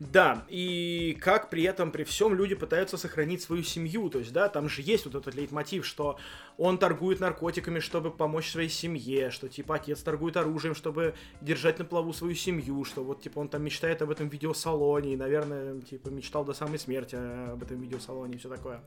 [0.00, 4.08] Да, и как при этом, при всем люди пытаются сохранить свою семью.
[4.08, 6.18] То есть, да, там же есть вот этот лейтмотив, что
[6.56, 11.84] он торгует наркотиками, чтобы помочь своей семье, что, типа, отец торгует оружием, чтобы держать на
[11.84, 16.08] плаву свою семью, что вот, типа, он там мечтает об этом видеосалоне, и, наверное, типа,
[16.08, 17.16] мечтал до самой смерти
[17.52, 18.82] об этом видеосалоне и все такое.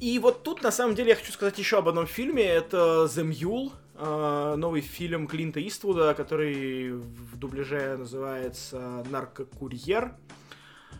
[0.00, 2.42] И вот тут, на самом деле, я хочу сказать еще об одном фильме.
[2.42, 10.14] Это The Mule, новый фильм Клинта Иствуда, который в дубляже называется «Наркокурьер».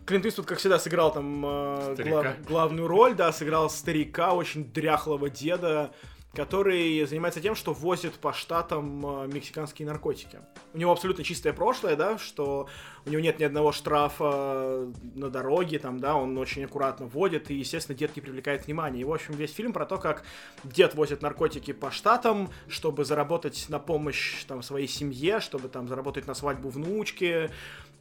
[0.04, 2.22] Клинт Иствуд, как всегда, сыграл там э, Старика.
[2.22, 5.92] гла- главную роль, да, сыграл старика, очень дряхлого деда,
[6.37, 10.38] который занимается тем, что возит по штатам э, мексиканские наркотики.
[10.75, 12.68] У него абсолютно чистое прошлое, да, что
[13.07, 17.55] у него нет ни одного штрафа на дороге, там, да, он очень аккуратно водит, и,
[17.55, 19.01] естественно, дед не привлекает внимания.
[19.01, 20.25] И, в общем, весь фильм про то, как
[20.62, 26.27] дед возит наркотики по штатам, чтобы заработать на помощь, там, своей семье, чтобы, там, заработать
[26.27, 27.51] на свадьбу внучки,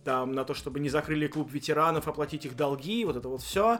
[0.03, 3.79] там, на то, чтобы не закрыли клуб ветеранов, оплатить их долги, вот это вот все.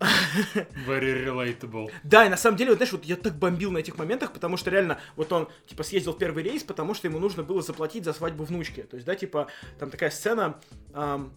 [0.86, 1.90] Very relatable.
[2.04, 4.56] Да, и на самом деле, вот знаешь, вот я так бомбил на этих моментах, потому
[4.56, 8.04] что реально, вот он, типа, съездил в первый рейс, потому что ему нужно было заплатить
[8.04, 8.82] за свадьбу внучки.
[8.82, 10.60] То есть, да, типа, там такая сцена,
[10.94, 11.30] с-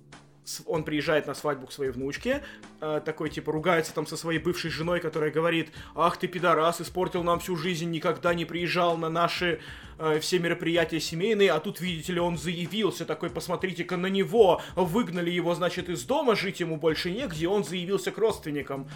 [0.65, 2.43] он приезжает на свадьбу к своей внучке,
[2.81, 7.23] э, такой, типа, ругается там со своей бывшей женой, которая говорит, ах ты пидорас, испортил
[7.23, 9.59] нам всю жизнь, никогда не приезжал на наши
[9.99, 15.29] э, все мероприятия семейные, а тут, видите ли, он заявился, такой, посмотрите-ка на него, выгнали
[15.29, 18.89] его, значит, из дома, жить ему больше негде, он заявился к родственникам.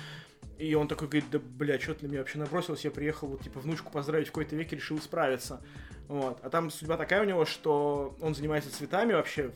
[0.58, 3.42] И он такой говорит, да, бля, что ты на меня вообще набросился, я приехал, вот,
[3.42, 5.62] типа, внучку поздравить в какой-то веке, решил исправиться.
[6.08, 6.40] Вот.
[6.44, 9.52] А там судьба такая у него, что он занимается цветами вообще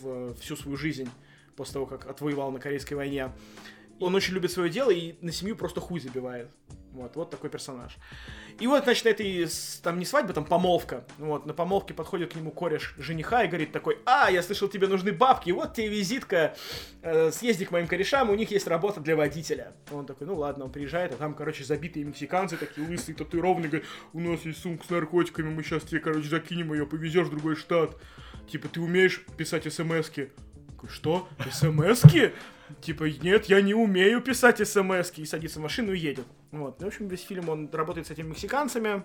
[0.00, 1.08] в- всю свою жизнь,
[1.56, 3.32] после того, как отвоевал на Корейской войне.
[4.00, 6.48] Он очень любит свое дело и на семью просто хуй забивает.
[6.92, 7.96] Вот, вот такой персонаж.
[8.58, 11.04] И вот, значит, на этой, с- там не свадьба, там помолвка.
[11.18, 14.88] Вот, на помолвке подходит к нему кореш жениха и говорит такой, а, я слышал, тебе
[14.88, 16.56] нужны бабки, вот тебе визитка,
[17.02, 19.74] э, съезди к моим корешам, у них есть работа для водителя.
[19.92, 23.88] Он такой, ну ладно, он приезжает, а там, короче, забитые мексиканцы, такие лысые, татуированные, говорят,
[24.12, 27.54] у нас есть сумка с наркотиками, мы сейчас тебе, короче, закинем ее, повезешь в другой
[27.54, 27.96] штат.
[28.50, 30.32] Типа, ты умеешь писать смс-ки?
[30.88, 31.28] Что?
[31.52, 32.32] СМСки?
[32.80, 36.26] Типа, нет, я не умею писать смс И садится в машину и едет.
[36.50, 36.80] Вот.
[36.80, 39.02] Ну, в общем, весь фильм он работает с этими мексиканцами.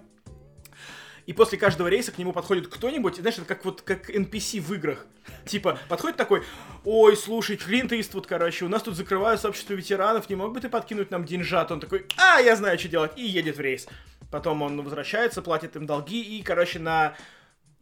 [1.25, 4.73] И после каждого рейса к нему подходит кто-нибудь, знаешь, это как вот как NPC в
[4.73, 5.05] играх.
[5.45, 6.43] Типа, подходит такой,
[6.83, 10.67] ой, слушай, Клинт Иствуд, короче, у нас тут закрывают сообщество ветеранов, не мог бы ты
[10.67, 11.71] подкинуть нам деньжат?
[11.71, 13.87] Он такой, а, я знаю, что делать, и едет в рейс.
[14.31, 17.15] Потом он возвращается, платит им долги, и, короче, на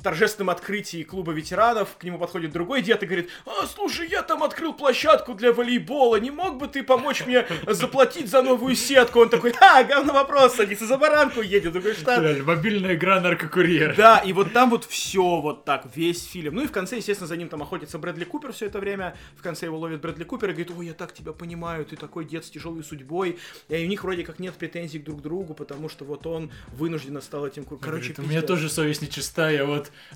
[0.02, 4.44] торжественном открытии клуба ветеранов к нему подходит другой дед и говорит, а, слушай, я там
[4.44, 9.22] открыл площадку для волейбола, не мог бы ты помочь мне заплатить за новую сетку?
[9.22, 12.40] Он такой, а, говно вопрос, садится за баранку, едет в другой штат.
[12.44, 13.96] Мобильная игра наркокурьер.
[13.96, 16.56] Да, и вот там вот все вот так, весь фильм.
[16.56, 19.16] Ну и в конце, естественно, за ним там охотится Брэдли Купер все это время.
[19.36, 22.26] В конце его ловит Брэдли Купер и говорит, ой, я так тебя понимаю, ты такой
[22.26, 23.38] дед с тяжелой судьбой.
[23.70, 27.22] И у них вроде как нет претензий друг к другу, потому что вот он вынужденно
[27.22, 27.66] стал этим...
[27.66, 29.66] Короче, Говорит, у меня тоже совесть нечиста, я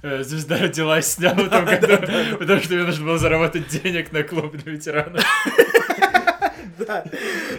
[0.01, 4.11] вот э, «Звезда родилась» снял в этом году, потому что мне нужно было заработать денег
[4.11, 5.23] на клуб для ветеранов.
[6.77, 7.05] Да.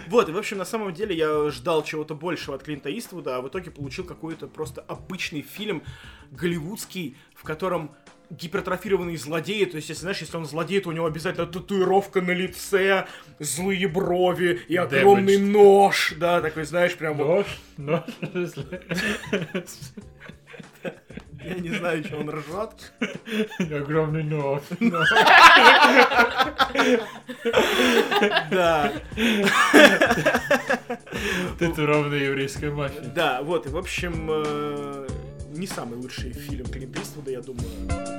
[0.07, 3.41] Вот, и в общем, на самом деле я ждал чего-то большего от Клинта Иствуда, а
[3.41, 5.83] в итоге получил какой-то просто обычный фильм
[6.31, 7.95] голливудский, в котором
[8.29, 12.31] гипертрофированные злодеи, то есть, если знаешь, если он злодей, то у него обязательно татуировка на
[12.31, 13.07] лице,
[13.39, 15.51] злые брови и огромный Damaged.
[15.51, 18.51] нож, да, такой, знаешь, прям вот, Нож, нож.
[21.47, 22.93] Я не знаю, что он ржет.
[23.59, 24.61] Огромный нож.
[28.51, 28.91] Да,
[31.59, 33.01] Татуированная еврейская мафия.
[33.01, 35.07] да, вот, и в общем, э,
[35.49, 38.16] не самый лучший фильм Клинта Иствуда, я думаю.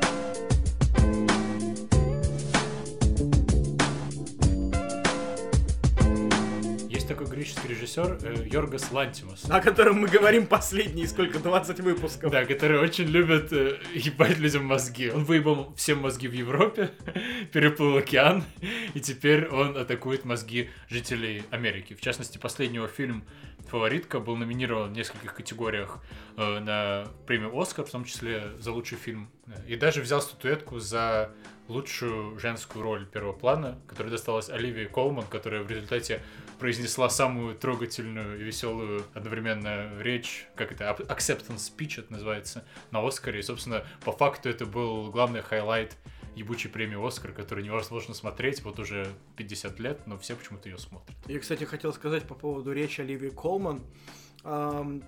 [7.08, 9.46] Есть такой греческий режиссер э, Йоргос Лантимос.
[9.48, 12.30] О котором мы говорим последние, сколько, 20 выпусков.
[12.30, 15.10] Да, которые очень любят э, ебать людям мозги.
[15.10, 16.90] Он выебал всем мозги в Европе,
[17.52, 18.44] переплыл океан,
[18.92, 21.94] и теперь он атакует мозги жителей Америки.
[21.94, 23.24] В частности, последний его фильм
[23.68, 26.00] «Фаворитка» был номинирован в нескольких категориях
[26.36, 29.30] э, на премию «Оскар», в том числе за лучший фильм.
[29.66, 31.30] И даже взял статуэтку за
[31.68, 36.22] лучшую женскую роль первого плана, которая досталась Оливии Колман, которая в результате
[36.58, 43.40] произнесла самую трогательную и веселую одновременно речь, как это, acceptance speech это называется, на Оскаре.
[43.40, 45.96] И, собственно, по факту это был главный highlight
[46.34, 51.16] ебучей премии Оскар, которую невозможно смотреть вот уже 50 лет, но все почему-то ее смотрят.
[51.26, 53.82] Я, кстати, хотел сказать по поводу речи Оливии Колман.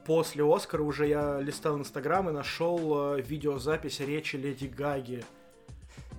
[0.06, 5.24] После Оскара уже я листал Инстаграм и нашел э, видеозапись речи Леди Гаги.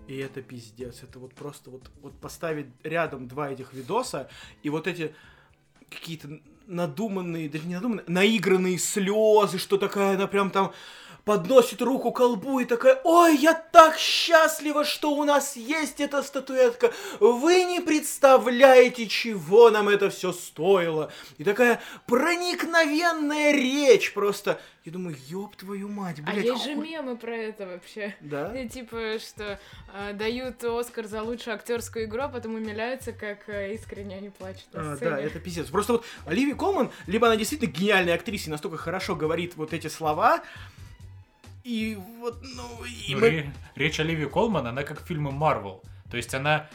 [0.08, 1.04] И это пиздец.
[1.04, 4.30] Это вот просто вот, вот поставить рядом два этих видоса,
[4.64, 5.14] и вот эти
[5.90, 10.74] какие-то надуманные, даже не надуманные, наигранные слезы, что такая она прям там
[11.26, 16.24] подносит руку к колбу и такая, ой, я так счастлива, что у нас есть эта
[16.24, 21.12] статуэтка, вы не представляете, чего нам это все стоило.
[21.38, 24.60] И такая проникновенная речь просто.
[24.84, 26.44] Я думаю, ёб твою мать, А блядь.
[26.46, 28.16] есть же хуй- мемы про это вообще.
[28.20, 28.52] Да?
[28.56, 29.60] Ну, Типа, что
[29.94, 34.66] э, дают Оскар за лучшую актерскую игру, а потом умиляются, как э, искренне они плачут
[34.74, 35.68] А, да, это пиздец.
[35.68, 39.86] Просто вот Оливия Колман, либо она действительно гениальная актриса и настолько хорошо говорит вот эти
[39.88, 40.42] слова,
[41.64, 45.82] и вот, ну, и Ну, мы- ре- Речь Оливии Колман, она как фильмы Марвел.
[46.10, 46.68] То есть она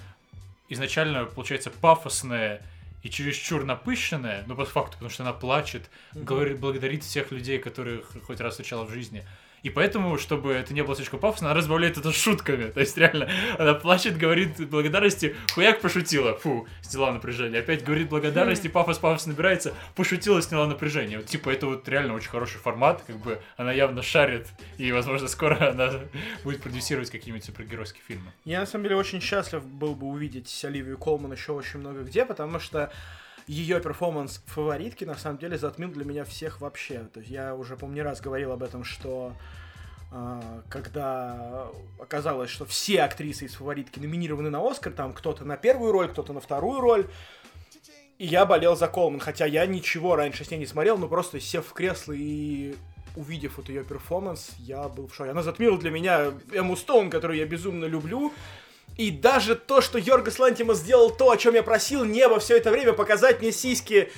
[0.68, 2.62] изначально, получается, пафосная
[3.02, 8.12] и чересчур напыщенная, ну, по факту, потому что она плачет, говорит, благодарит всех людей, которых
[8.26, 9.24] хоть раз встречала в жизни.
[9.66, 12.70] И поэтому, чтобы это не было слишком пафосно, она разбавляет это шутками.
[12.70, 17.62] То есть, реально, она плачет, говорит благодарности, хуяк пошутила, фу, сняла напряжение.
[17.62, 21.18] Опять говорит благодарности, пафос, пафос набирается, пошутила, сняла напряжение.
[21.18, 24.46] Вот, типа, это вот реально очень хороший формат, как бы она явно шарит,
[24.78, 25.90] и, возможно, скоро она
[26.44, 28.30] будет продюсировать какие-нибудь супергеройские фильмы.
[28.44, 32.24] Я на самом деле очень счастлив был бы увидеть Оливию Колман еще очень много где,
[32.24, 32.92] потому что
[33.46, 37.08] ее перформанс фаворитки на самом деле затмил для меня всех вообще.
[37.12, 39.32] То есть я уже, помню, не раз говорил об этом, что
[40.12, 45.92] а, когда оказалось, что все актрисы из фаворитки номинированы на Оскар, там кто-то на первую
[45.92, 47.06] роль, кто-то на вторую роль,
[48.18, 51.38] и я болел за Колман, хотя я ничего раньше с ней не смотрел, но просто
[51.38, 52.74] сев в кресло и
[53.14, 55.30] увидев вот ее перформанс, я был в шоке.
[55.30, 58.32] Она затмила для меня Эмму Стоун, которую я безумно люблю.
[58.96, 62.70] И даже то, что Йоргас Лантима сделал то, о чем я просил небо все это
[62.70, 64.10] время показать мне сиськи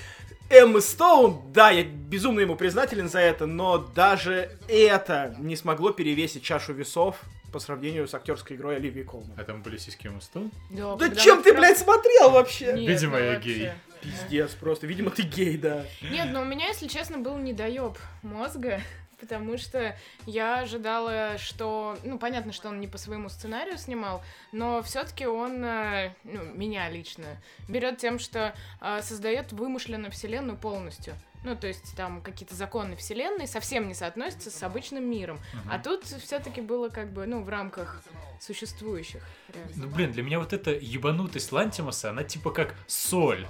[0.50, 6.42] Эммы Стоун, да, я безумно ему признателен за это, но даже это не смогло перевесить
[6.42, 7.16] чашу весов
[7.52, 9.32] по сравнению с актерской игрой Оливии Колман.
[9.36, 10.52] А там были сиськи Эммы Стоун?
[10.70, 12.72] Да, Да чем ты, прям- блядь, смотрел вообще?
[12.72, 13.54] Нет, Видимо, ну я вообще.
[13.54, 13.70] гей.
[14.00, 15.84] Пиздец просто, видимо, ты гей, да.
[16.02, 18.80] Нет, но у меня, если честно, был недоеб мозга,
[19.20, 21.96] потому что я ожидала, что...
[22.04, 26.88] Ну, понятно, что он не по своему сценарию снимал, но все-таки он, э, ну, меня
[26.88, 27.26] лично,
[27.68, 31.14] берет тем, что э, создает вымышленную вселенную полностью.
[31.44, 35.38] Ну, то есть там какие-то законы вселенной совсем не соотносятся с обычным миром.
[35.70, 38.02] А тут все-таки было как бы, ну, в рамках
[38.40, 39.22] существующих.
[39.54, 39.72] реально.
[39.76, 43.46] Ну, блин, для меня вот эта ебанутость Лантимуса, она типа как соль.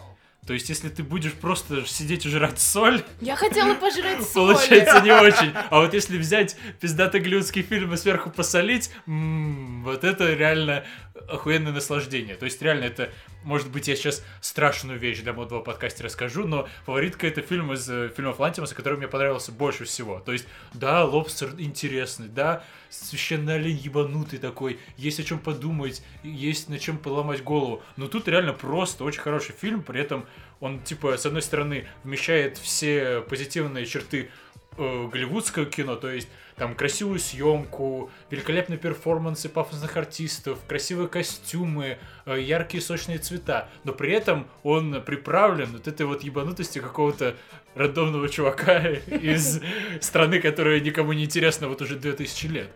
[0.49, 4.55] То есть, если ты будешь просто сидеть и жрать соль, Я хотела пожрать соль.
[4.55, 5.53] получается не очень.
[5.69, 10.85] А вот если взять пиздатый голливудский фильм и сверху посолить, вот это реально
[11.29, 12.37] охуенное наслаждение.
[12.37, 13.11] То есть, реально, это,
[13.43, 17.89] может быть, я сейчас страшную вещь для модного подкаста расскажу, но фаворитка это фильм из
[17.89, 20.21] э, фильмов Лантимуса, который мне понравился больше всего.
[20.21, 26.69] То есть, да, Лобстер интересный, да, священный олень ебанутый такой, есть о чем подумать, есть
[26.69, 27.83] на чем поломать голову.
[27.97, 30.27] Но тут реально просто очень хороший фильм, при этом
[30.61, 34.31] он, типа, с одной стороны, вмещает все позитивные черты
[34.77, 36.29] э, голливудского кино, то есть
[36.59, 44.13] там красивую съемку, великолепные перформансы пафосных артистов, красивые костюмы, э, яркие сочные цвета, но при
[44.13, 47.37] этом он приправлен вот этой вот ебанутостью какого-то
[47.75, 49.61] рандомного чувака из
[50.01, 52.71] страны, которая никому не интересна вот уже 2000 лет.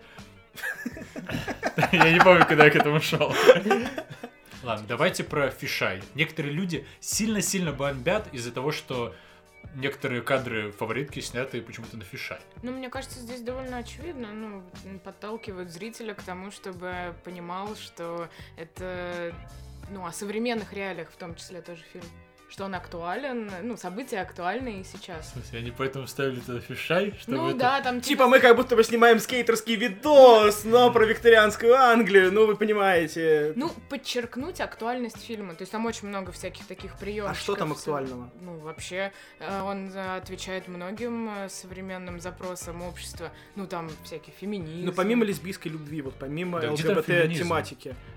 [1.93, 3.35] Я не помню, когда я к этому шел.
[4.63, 6.03] Ладно, давайте про фишай.
[6.15, 9.15] Некоторые люди сильно-сильно бомбят из-за того, что
[9.75, 12.41] некоторые кадры фаворитки сняты почему-то на фишай.
[12.63, 14.63] Ну, мне кажется, здесь довольно очевидно, ну,
[15.05, 19.35] подталкивают зрителя к тому, чтобы понимал, что это,
[19.91, 22.05] ну, о современных реалиях в том числе тоже фильм.
[22.53, 25.33] Что он актуален, ну, события актуальны и В сейчас.
[25.33, 28.77] смысле, они поэтому ставили туда фишай, чтобы ну это- да, там Типа мы как будто
[28.77, 33.55] бы снимаем скейтерский видос, но про викторианскую Англию, ну вы понимаете.
[33.57, 35.55] Ну, подчеркнуть актуальность фильма.
[35.55, 37.31] То есть там очень много всяких таких приемов.
[37.31, 38.31] А что там актуального?
[38.43, 43.31] Ну, вообще, э, он э, отвечает многим э, современным запросам общества.
[43.57, 44.85] Ну, там всякие феминизм.
[44.85, 47.43] Ну помимо лесбийской любви, вот помимо Да где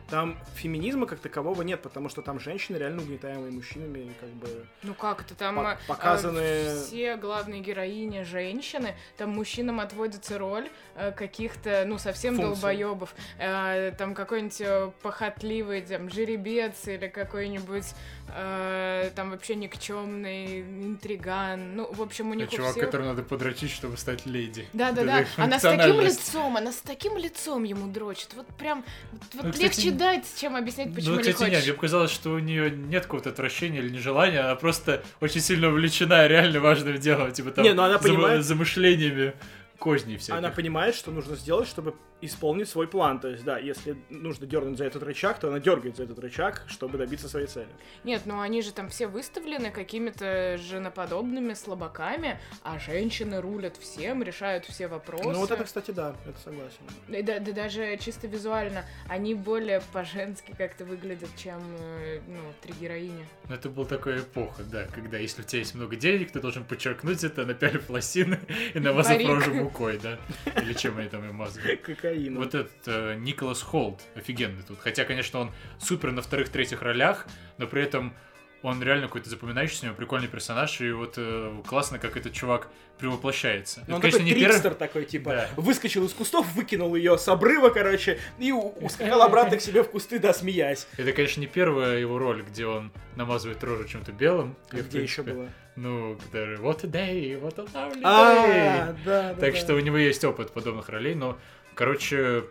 [0.09, 4.65] там феминизма как такового нет, потому что там женщины реально угнетаемые мужчинами, как бы...
[4.83, 10.37] Ну как это там По- э, показаны- э, все главные героини женщины, там мужчинам отводится
[10.37, 12.53] роль э, каких-то, ну, совсем Функций.
[12.53, 13.15] долбоебов.
[13.39, 17.93] Э, там какой-нибудь э, похотливый там жеребец или какой-нибудь
[18.29, 21.75] э, там вообще никчемный интриган.
[21.75, 22.85] Ну, в общем, у них у чувак, всех...
[22.85, 24.67] которого надо подрочить, чтобы стать леди.
[24.73, 25.25] Да, да, да.
[25.37, 28.33] Она с таким лицом, она с таким лицом ему дрочит.
[28.35, 31.49] Вот прям, вот, вот Ну, кстати, легче дать, чем объяснять, почему ну, не кстати, нет,
[31.49, 31.63] хочешь.
[31.65, 36.27] мне показалось, что у нее нет какого-то отвращения или нежелания, она просто очень сильно увлечена
[36.27, 39.33] реально важным делом, типа там Не, ну она зам- понимает- замышлениями
[39.79, 40.37] козней всяких.
[40.37, 43.19] Она понимает, что нужно сделать, чтобы исполнить свой план.
[43.19, 46.63] То есть, да, если нужно дернуть за этот рычаг, то она дергает за этот рычаг,
[46.67, 47.67] чтобы добиться своей цели.
[48.03, 54.65] Нет, ну они же там все выставлены какими-то женоподобными слабаками, а женщины рулят всем, решают
[54.65, 55.29] все вопросы.
[55.29, 56.79] Ну вот это, кстати, да, это согласен.
[57.07, 62.73] Да, да- да даже чисто визуально они более по-женски как-то выглядят, чем э, ну, три
[62.79, 63.25] героини.
[63.49, 66.63] Ну, Это была такая эпоха, да, когда если у тебя есть много денег, ты должен
[66.63, 68.39] подчеркнуть это, напялив лосины
[68.73, 69.29] и Парик.
[69.29, 70.17] рожу мукой, да?
[70.61, 71.75] Или чем они там и мазали.
[72.05, 72.37] Кокаин.
[72.37, 74.79] Вот этот э, Николас Холт офигенный тут.
[74.79, 77.25] Хотя, конечно, он супер на вторых-третьих ролях,
[77.57, 78.13] но при этом
[78.61, 82.67] он реально какой-то запоминающийся, у него прикольный персонаж, и вот э, классно, как этот чувак
[82.97, 83.81] превоплощается.
[83.81, 84.75] Ну, Это, он конечно, такой не первый...
[84.75, 85.49] такой, типа, Да.
[85.57, 90.17] выскочил из кустов, выкинул ее с обрыва, короче, и ускакал обратно к себе в кусты,
[90.17, 90.87] да, смеясь.
[90.97, 94.55] Это, конечно, не первая его роль, где он намазывает рожу чем-то белым.
[94.71, 95.47] И, в Где еще было?
[95.75, 98.01] Ну, когда what a day, what a lovely day.
[98.03, 99.33] А, да, да.
[99.35, 99.59] Так да.
[99.59, 101.37] что у него есть опыт подобных ролей, но,
[101.75, 102.45] короче,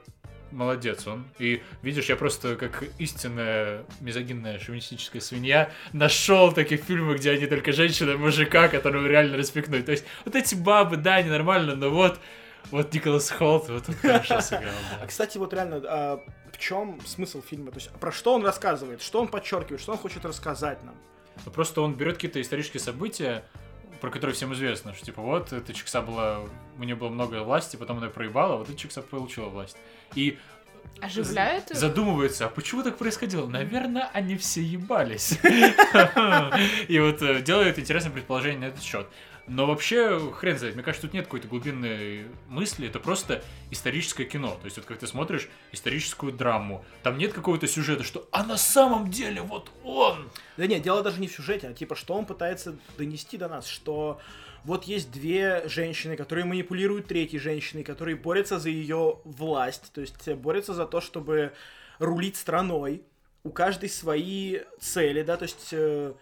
[0.53, 1.27] молодец он.
[1.39, 7.73] И видишь, я просто как истинная мизогинная шовинистическая свинья нашел таких фильмов, где они только
[7.73, 9.87] женщина и мужика, которого реально респектуют.
[9.87, 12.19] То есть вот эти бабы, да, они нормально, но вот
[12.71, 14.73] вот Николас Холт, вот он хорошо сыграл,
[15.03, 17.71] А, кстати, вот реально, а, в чем смысл фильма?
[17.71, 20.95] То есть, про что он рассказывает, что он подчеркивает, что он хочет рассказать нам?
[21.45, 23.45] Ну, Просто он берет какие-то исторические события,
[24.05, 26.41] про которые всем известно, что типа вот эта чикса была,
[26.79, 29.79] у нее было много власти, потом она проебала, вот эта чикса получила власть.
[30.15, 30.39] И
[31.01, 31.77] Оживляет их?
[31.79, 33.47] задумывается, а почему так происходило?
[33.47, 35.39] Наверное, они все ебались.
[36.89, 39.07] И вот э, делает интересное предположение на этот счет.
[39.47, 44.57] Но вообще, хрен знает, мне кажется, тут нет какой-то глубинной мысли, это просто историческое кино.
[44.61, 48.57] То есть вот как ты смотришь историческую драму, там нет какого-то сюжета, что «а на
[48.57, 52.25] самом деле вот он!» Да нет, дело даже не в сюжете, а типа, что он
[52.25, 54.19] пытается донести до нас, что
[54.65, 60.27] вот есть две женщины, которые манипулируют третьей женщиной, которые борются за ее власть, то есть
[60.37, 61.53] борются за то, чтобы
[61.99, 63.03] рулить страной.
[63.43, 66.15] У каждой свои цели, да, то есть э,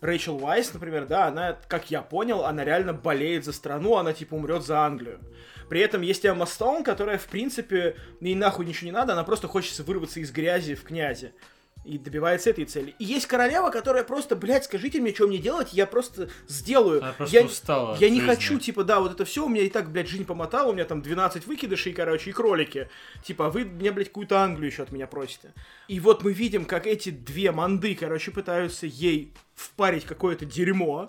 [0.00, 4.34] Рэйчел Уайс, например, да, она, как я понял, она реально болеет за страну, она типа
[4.34, 5.18] умрет за Англию.
[5.68, 9.48] При этом есть Эмма Стоун, которая, в принципе, ей нахуй ничего не надо, она просто
[9.48, 11.32] хочется вырваться из грязи в князи.
[11.88, 12.94] И добивается этой цели.
[12.98, 17.02] И есть королева, которая просто, блядь, скажите мне, что мне делать, я просто сделаю.
[17.02, 18.34] Она просто я, устала Я не жизни.
[18.34, 20.84] хочу, типа, да, вот это все, у меня и так, блядь, жизнь помотала, у меня
[20.84, 22.90] там 12 выкидышей, короче, и кролики.
[23.24, 25.54] Типа, а вы мне, блядь, какую-то Англию еще от меня просите.
[25.88, 31.08] И вот мы видим, как эти две манды, короче, пытаются ей впарить какое-то дерьмо.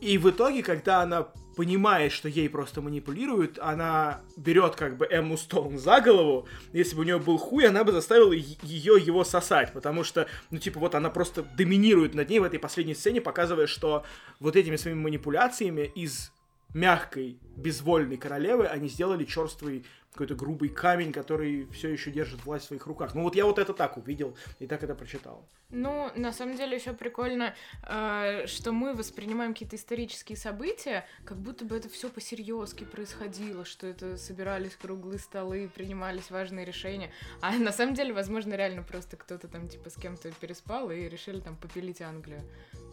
[0.00, 5.36] И в итоге, когда она понимает, что ей просто манипулируют, она берет как бы Эмму
[5.36, 6.46] Стоун за голову.
[6.72, 10.58] Если бы у нее был хуй, она бы заставила ее его сосать, потому что, ну,
[10.58, 14.04] типа, вот она просто доминирует над ней в этой последней сцене, показывая, что
[14.38, 16.30] вот этими своими манипуляциями из
[16.74, 19.84] мягкой, безвольной королевы они сделали черствый
[20.18, 23.14] какой-то грубый камень, который все еще держит власть в своих руках.
[23.14, 25.48] Ну вот я вот это так увидел и так это прочитал.
[25.70, 27.54] Ну, на самом деле еще прикольно,
[27.84, 33.86] э, что мы воспринимаем какие-то исторические события, как будто бы это все по-серьезки происходило, что
[33.86, 37.12] это собирались круглые столы, принимались важные решения.
[37.40, 41.38] А на самом деле, возможно, реально просто кто-то там типа с кем-то переспал и решили
[41.38, 42.42] там попилить Англию.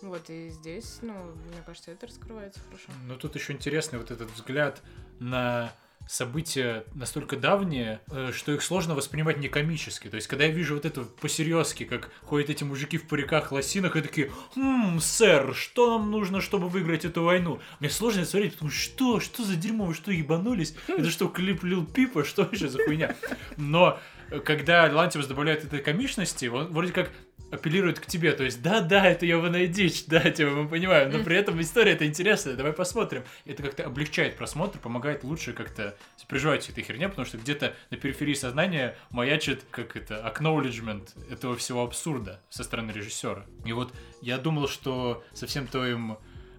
[0.03, 1.13] Вот, и здесь, ну,
[1.47, 2.91] мне кажется, это раскрывается хорошо.
[3.07, 4.83] Но тут еще интересный вот этот взгляд
[5.19, 5.73] на
[6.07, 10.07] события настолько давние, э, что их сложно воспринимать не комически.
[10.07, 13.95] То есть, когда я вижу вот это по-серьезки, как ходят эти мужики в париках, лосинах,
[13.95, 18.53] и такие, «Хм, сэр, что нам нужно, чтобы выиграть эту войну?» Мне сложно это смотреть,
[18.53, 20.75] потому что, что за дерьмо, вы что, ебанулись?
[20.87, 22.23] Это что, клип Лил Пипа?
[22.23, 23.15] Что вообще за хуйня?
[23.57, 23.99] Но
[24.29, 27.11] э, когда Лантимус добавляет этой комичности, он вроде как
[27.55, 31.35] апеллирует к тебе, то есть, да-да, это ебаная дичь, да, типа, мы понимаем, но при
[31.35, 33.23] этом история это интересная, давай посмотрим.
[33.45, 38.33] Это как-то облегчает просмотр, помогает лучше как-то сопереживать этой херне, потому что где-то на периферии
[38.33, 43.45] сознания маячит, как это, acknowledgement этого всего абсурда со стороны режиссера.
[43.65, 46.17] И вот я думал, что со всем твоим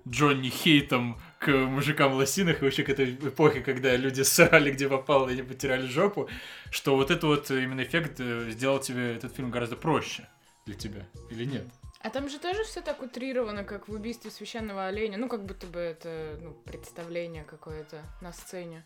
[0.09, 4.73] Джонни Хейтом к к мужикам в лосинах и вообще к этой эпохе, когда люди срали,
[4.73, 6.29] где попало, и не потеряли жопу,
[6.71, 10.27] что вот этот вот именно эффект э, сделал тебе этот фильм гораздо проще
[10.67, 11.65] для тебя, или нет?
[12.01, 15.17] А там же тоже все так утрировано, как в убийстве священного оленя.
[15.17, 18.85] Ну, как будто бы это ну, представление какое-то на сцене.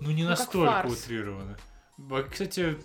[0.00, 1.56] Ну, не Ну, настолько утрировано.
[2.30, 2.78] Кстати,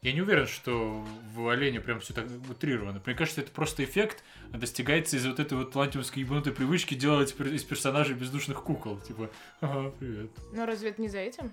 [0.00, 1.04] я не уверен, что
[1.34, 3.00] в Олене прям все так утрировано.
[3.04, 7.62] Мне кажется, это просто эффект достигается из вот этой вот лантимовской ебанутой привычки делать из
[7.62, 8.98] персонажей бездушных кукол.
[8.98, 9.30] Типа,
[9.60, 10.30] ага, привет.
[10.52, 11.52] Но разве это не за этим?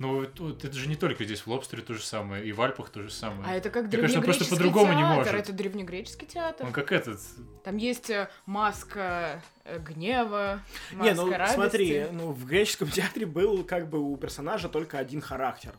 [0.00, 3.02] Ну, это же не только здесь, в Лобстере то же самое, и в Альпах то
[3.02, 3.42] же самое.
[3.46, 5.34] А это как Мне кажется, он просто древнегреческий по-другому не может.
[5.34, 6.66] Это древнегреческий театр.
[6.66, 7.20] Он как этот.
[7.64, 11.54] Там есть э, маска э, гнева, маска Не, ну радости.
[11.54, 15.74] смотри, ну в греческом театре был как бы у персонажа только один характер.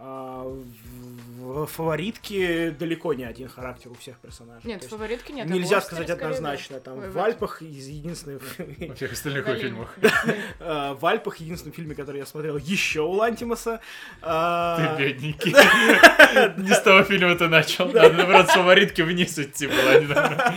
[0.00, 4.62] А в, в фаворитке далеко не один характер у всех персонажей.
[4.64, 5.50] Нет, То есть фаворитки нет.
[5.50, 6.78] а Нельзя сказать однозначно.
[6.78, 7.18] Там Ой, в.
[7.18, 8.40] Альпах из единственного
[8.88, 9.94] Во всех остальных фильмах.
[10.60, 13.80] А, в Альпах единственном фильме, который я смотрел еще у Лантимаса.
[14.20, 15.52] Ты бедненький.
[16.62, 17.86] Не с того фильма ты начал.
[17.86, 20.48] Надо, наоборот, с фаворитки вниз идти было.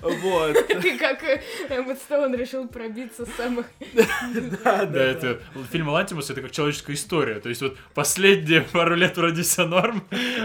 [0.00, 0.56] Вот.
[0.82, 3.66] Ты как э, Эмма Стоун решил пробиться с самых...
[4.64, 7.40] Да, Да, это фильм Лантимус это как человеческая история.
[7.40, 10.04] То есть вот последние пару лет вроде все норм,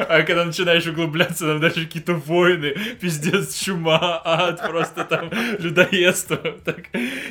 [0.09, 5.29] а когда начинаешь углубляться, там дальше какие-то войны, пиздец, чума, ад, просто там
[5.59, 6.37] людоедство.
[6.37, 6.85] Так.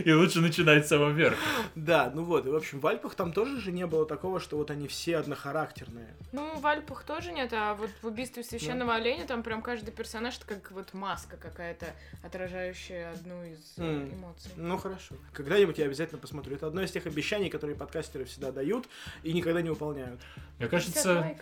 [0.05, 1.37] И лучше начинать с самого верха.
[1.75, 4.57] Да, ну вот, и в общем, в Альпах там тоже же не было такого, что
[4.57, 6.15] вот они все однохарактерные.
[6.31, 10.37] Ну, в Альпах тоже нет, а вот в убийстве священного оленя там прям каждый персонаж
[10.37, 11.87] это как вот маска какая-то,
[12.23, 14.15] отражающая одну из М.
[14.15, 14.53] эмоций.
[14.57, 15.17] Ну хорошо.
[15.33, 16.55] Когда-нибудь я обязательно посмотрю.
[16.55, 18.89] Это одно из тех обещаний, которые подкастеры всегда дают
[19.25, 20.21] и никогда не выполняют.
[20.59, 21.35] Мне 50 кажется, за-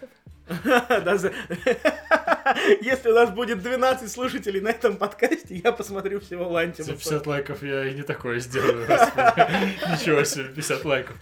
[2.81, 6.93] Если у нас будет 12 слушателей на этом подкасте, я посмотрю всего за Лантимуса.
[6.93, 8.87] 50 лайков я и не такое сделаю.
[8.89, 11.17] Ничего себе, 50 лайков.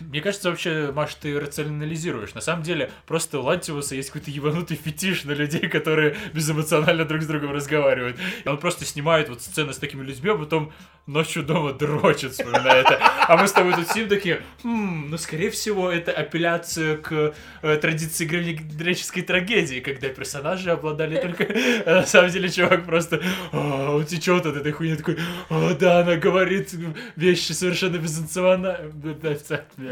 [0.00, 2.34] Мне кажется, вообще, Маш, ты рационализируешь.
[2.34, 7.22] На самом деле, просто у Лантиуса есть какой-то ебанутый фетиш на людей, которые безэмоционально друг
[7.22, 8.16] с другом разговаривают.
[8.44, 10.72] И он просто снимает вот сцены с такими людьми, а потом
[11.06, 13.00] ночью дома дрочит, вспоминая это.
[13.26, 17.76] А мы с тобой тут сидим такие, «Хм, ну, скорее всего, это апелляция к э,
[17.76, 21.44] традиции греческой трагедии, когда персонажи обладали только...
[21.86, 23.20] а на самом деле, чувак просто
[23.52, 25.18] «А, он течет от этой хуйни, такой,
[25.50, 26.70] «А, да, она говорит
[27.16, 28.92] вещи совершенно безэмоционально.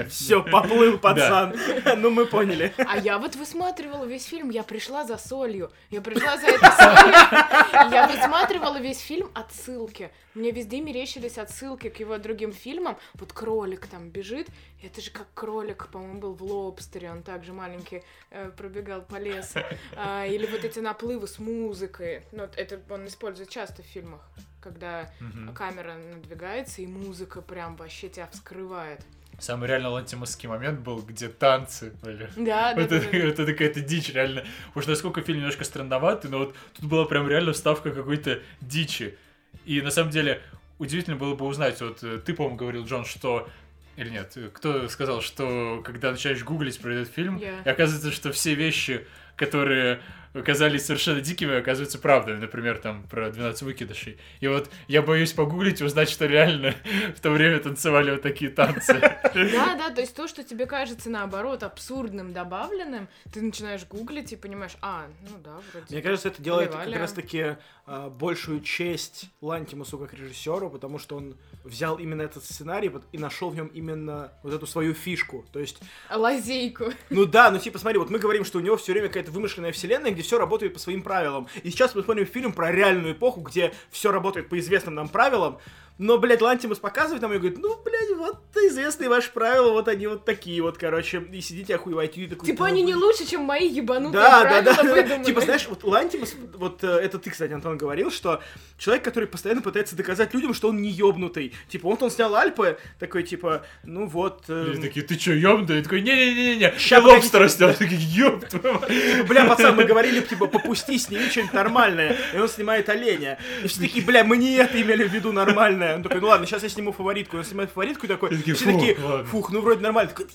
[0.09, 1.55] Все, поплыл пацан.
[1.97, 2.72] Ну, мы поняли.
[2.78, 5.70] А я вот высматривала весь фильм, я пришла за солью.
[5.91, 7.93] Я пришла за этой солью.
[7.93, 10.11] Я высматривала весь фильм отсылки.
[10.34, 12.97] Мне везде мерещились отсылки к его другим фильмам.
[13.14, 14.47] Вот кролик там бежит.
[14.82, 17.11] Это же как кролик, по-моему, был в Лобстере.
[17.11, 19.59] Он также маленький э, пробегал по лесу.
[19.97, 22.22] А, или вот эти наплывы с музыкой.
[22.32, 24.20] Ну, вот это он использует часто в фильмах.
[24.61, 25.55] Когда Мгм.
[25.55, 29.01] камера надвигается, и музыка прям вообще тебя вскрывает.
[29.41, 32.28] Самый реально лантимовский момент был, где танцы были.
[32.36, 33.07] Да, да, Это, да.
[33.11, 33.18] да.
[33.18, 34.45] это какая-то дичь, реально.
[34.74, 39.16] Уж насколько фильм немножко странноватый, но вот тут была прям реально вставка какой-то дичи.
[39.64, 40.43] И на самом деле
[40.78, 43.49] удивительно было бы узнать, вот э, ты, по-моему, говорил, Джон, что...
[43.97, 47.61] Или нет, э, кто сказал, что когда начинаешь гуглить про этот фильм, Я.
[47.64, 49.07] и оказывается, что все вещи,
[49.41, 50.03] которые
[50.45, 52.38] казались совершенно дикими, оказываются правдами.
[52.38, 54.18] Например, там про 12 выкидышей.
[54.41, 56.74] И вот я боюсь погуглить и узнать, что реально
[57.16, 59.01] в то время танцевали вот такие танцы.
[59.34, 64.36] Да, да, то есть то, что тебе кажется наоборот абсурдным, добавленным, ты начинаешь гуглить и
[64.36, 65.86] понимаешь, а, ну да, вроде.
[65.88, 71.36] Мне кажется, это делает как раз-таки а, большую честь Лантимусу как режиссеру, потому что он
[71.64, 75.45] взял именно этот сценарий и нашел в нем именно вот эту свою фишку.
[75.53, 76.93] То есть, лазейку.
[77.11, 79.72] ну да, ну типа смотри, вот мы говорим, что у него все время какая-то вымышленная
[79.72, 81.49] вселенная, где все работает по своим правилам.
[81.62, 85.59] И сейчас мы смотрим фильм про реальную эпоху, где все работает по известным нам правилам.
[85.99, 90.07] Но, блядь, Лантимус показывает нам и говорит, ну, блядь, вот известные ваши правила, вот они
[90.07, 92.22] вот такие вот, короче, и сидите охуеваете.
[92.22, 93.05] И такой, Типа «Да, они не блин».
[93.05, 94.95] лучше, чем мои ебанутые Да, да, правила да, да.
[94.95, 95.24] выдуманные.
[95.24, 98.41] Типа, знаешь, вот Лантимус, вот э, это ты, кстати, Антон, говорил, что
[98.78, 101.53] человек, который постоянно пытается доказать людям, что он не ёбнутый.
[101.68, 104.45] Типа, вот он снял Альпы, такой, типа, ну вот...
[104.49, 105.76] э, Люди такие, ты чё, ёбнутый?
[105.78, 107.74] Я такой, не-не-не-не, Ща, я лобстера снял.
[107.74, 108.88] Такие, ёб твою мать».
[108.88, 112.16] типа, бля, пацан, мы говорили, типа, попусти, сними что-нибудь нормальное.
[112.34, 113.38] И он снимает оленя.
[113.62, 115.89] И все такие, бля, мы не это имели в виду нормальное.
[115.97, 117.36] Он такой, ну ладно, сейчас я сниму фаворитку.
[117.36, 119.24] Он снимает фаворитку и такой, И все «Фу, такие, ладно».
[119.24, 120.11] фух, ну вроде нормально.
[120.11, 120.26] Такой,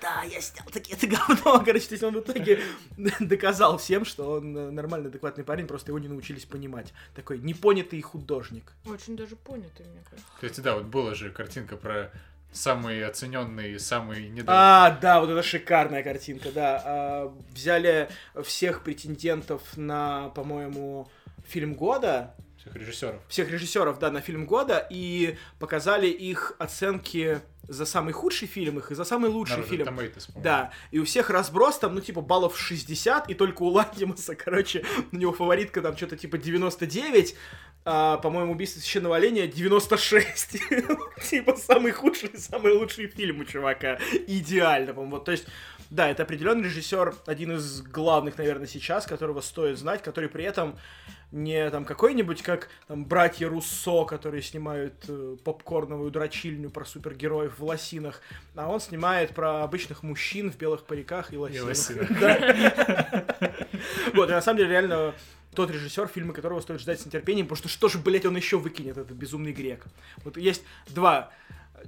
[0.00, 1.62] да, я снял такие, это говно.
[1.64, 2.60] Короче, то есть он в итоге
[3.20, 6.92] доказал всем, что он э, нормальный, адекватный парень, просто его не научились понимать.
[7.14, 8.72] Такой непонятый художник.
[8.86, 10.30] Очень даже понятый, мне кажется.
[10.34, 12.10] Кстати, да, вот была же картинка про
[12.52, 14.46] самый оцененный, самый недо...
[14.48, 16.82] А, да, вот это шикарная картинка, да.
[16.84, 18.08] А, взяли
[18.42, 21.08] всех претендентов на, по-моему,
[21.46, 22.34] фильм года.
[22.66, 23.20] Всех режиссеров.
[23.28, 28.90] всех режиссеров, да, на фильм года, и показали их оценки за самый худший фильм их
[28.90, 29.88] и за самый лучший На фильм.
[29.88, 30.30] Tomatoes.
[30.36, 34.84] Да, и у всех разброс там, ну, типа, баллов 60, и только у Лантимуса, короче,
[35.12, 37.34] у него фаворитка там что-то типа 99,
[37.88, 40.58] а, по-моему, «Убийство священного оленя» 96.
[41.30, 43.98] Типа, самый худший, самый лучший фильм у чувака.
[44.26, 45.14] Идеально, по-моему.
[45.16, 45.46] Вот, То есть,
[45.88, 50.76] да, это определенный режиссер, один из главных, наверное, сейчас, которого стоит знать, который при этом
[51.30, 57.64] не там какой-нибудь, как там братья Руссо, которые снимают э, попкорновую дрочильню про супергероев в
[57.64, 58.20] лосинах,
[58.56, 62.10] а он снимает про обычных мужчин в белых париках и лосинах.
[64.14, 65.14] Вот, и на самом деле реально
[65.56, 68.58] тот режиссер, фильмы которого стоит ждать с нетерпением, потому что что же, блядь, он еще
[68.58, 69.84] выкинет, этот безумный грек.
[70.24, 71.30] Вот есть два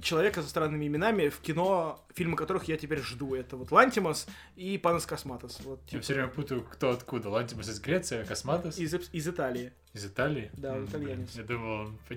[0.01, 3.33] человека со странными именами в кино, фильмы которых я теперь жду.
[3.35, 5.59] Это вот Лантимос и Панас Косматос.
[5.63, 7.29] Вот, Я типа, все время путаю, кто откуда.
[7.29, 9.71] Лантимус из Греции, а Косматос из, из Италии.
[9.93, 10.51] из Италии.
[10.53, 11.17] Да, он итальянец.
[11.17, 12.15] блин, Я думал, он по-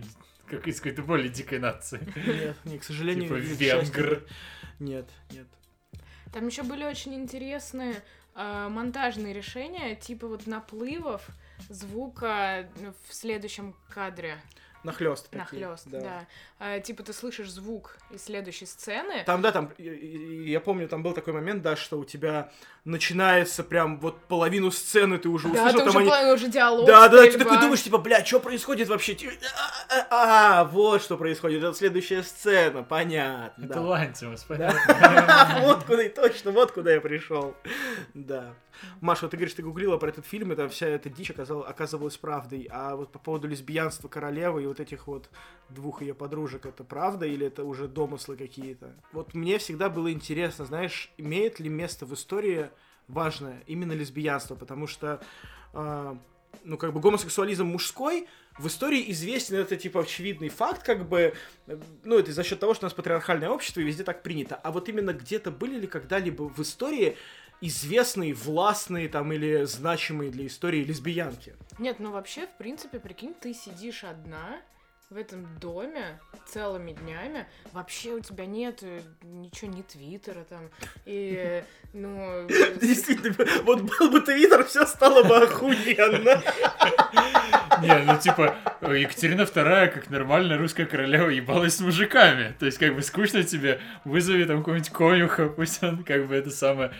[0.48, 2.00] как из какой-то более дикой нации.
[2.26, 4.22] Нет, не, к сожалению, Типа венгр.
[4.78, 5.46] Нет, нет.
[6.32, 8.02] Там еще были очень интересные
[8.34, 11.26] э, монтажные решения, типа вот наплывов
[11.68, 12.68] звука
[13.08, 14.38] в следующем кадре.
[14.84, 15.32] Нахлест.
[15.32, 16.26] Нахлест, да.
[16.58, 19.22] Э, типа ты слышишь звук из следующей сцены.
[19.24, 22.50] Там, да, там, я помню, там был такой момент, да, что у тебя
[22.84, 26.32] начинается прям вот половину сцены ты уже Да, услышал, ты там уже, они...
[26.32, 26.86] уже диалог.
[26.86, 29.14] Да, да, ты такой думаешь, типа, бля, что происходит вообще?
[29.14, 33.64] Ти- А, а, а, вот что происходит, это следующая сцена, понятно.
[33.64, 33.80] Это да.
[33.80, 34.56] Лантимус, Да.
[34.56, 35.60] понятно.
[35.62, 37.54] Вот куда, и точно, вот куда я пришел.
[38.14, 38.54] Да.
[39.00, 41.62] Маша, вот ты говоришь, ты гуглила про этот фильм, и там вся эта дичь оказал-
[41.64, 42.68] оказывалась правдой.
[42.72, 45.28] А вот по поводу лесбиянства королевы и вот этих вот
[45.68, 48.94] двух ее подружек, это правда или это уже домыслы какие-то?
[49.12, 52.70] Вот мне всегда было интересно, знаешь, имеет ли место в истории
[53.08, 55.20] важное именно лесбиянство, потому что
[55.74, 56.16] а,
[56.64, 61.34] ну, как бы гомосексуализм мужской в истории известен, это, типа, очевидный факт, как бы,
[61.66, 64.56] э, ну, это за счет того, что у нас патриархальное общество, и везде так принято.
[64.56, 67.16] А вот именно где-то были ли когда-либо в истории
[67.62, 71.54] известные, властные, там, или значимые для истории лесбиянки?
[71.78, 74.60] Нет, ну вообще, в принципе, прикинь, ты сидишь одна
[75.12, 80.70] в этом доме целыми днями, вообще у тебя нет э, ничего, ни твиттера там,
[81.04, 82.48] и, ну...
[82.80, 83.34] Действительно,
[83.64, 86.42] вот был бы твиттер, все стало бы охуенно.
[87.82, 92.54] Не, ну типа, Екатерина II, как нормальная русская королева, ебалась с мужиками.
[92.58, 96.50] То есть, как бы скучно тебе, вызови там какого-нибудь конюха, пусть он как бы это
[96.50, 96.92] самое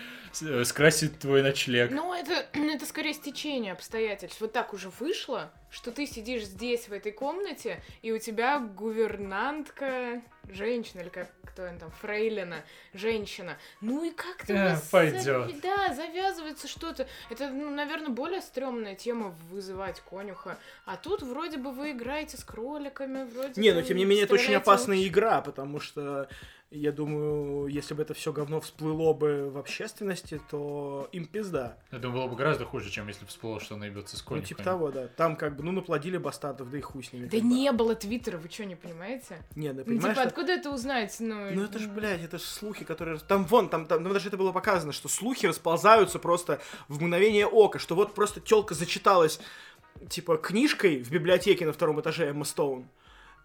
[0.64, 1.90] скрасит твой ночлег.
[1.90, 4.40] Ну, это, это скорее стечение обстоятельств.
[4.40, 10.22] Вот так уже вышло, что ты сидишь здесь, в этой комнате, и у тебя гувернантка,
[10.50, 12.56] женщина, или как кто он там, фрейлина,
[12.94, 13.58] женщина.
[13.82, 14.52] Ну и как-то...
[14.54, 17.06] у Э, вас зави- Да, завязывается что-то.
[17.30, 20.56] Это, ну, наверное, более стрёмная тема вызывать конюха.
[20.86, 24.24] А тут вроде бы вы играете с кроликами, вроде Не, но бы тем не менее,
[24.24, 26.26] это очень опасная луч- игра, потому что
[26.70, 31.76] я думаю, если бы это все говно всплыло бы в общественности, то им пизда.
[31.90, 34.28] Я думаю, было бы гораздо хуже, чем если бы всплыло, что она ебется с Ну,
[34.28, 34.48] конюхами.
[34.48, 35.08] типа того, да.
[35.08, 37.26] Там как бы, ну, наплодили бастардов, да и хуй с ними.
[37.26, 37.42] Да бы.
[37.42, 39.38] не было твиттера, вы что, не понимаете?
[39.54, 41.16] Не, ну, Ну, понимаешь, типа, что- откуда это узнать?
[41.20, 43.18] Ну, Ну это ж, блядь, это ж слухи, которые...
[43.18, 47.46] Там вон, там, там, ну, даже это было показано, что слухи расползаются просто в мгновение
[47.46, 49.40] ока, что вот просто телка зачиталась,
[50.08, 52.86] типа, книжкой в библиотеке на втором этаже Эмма Стоун,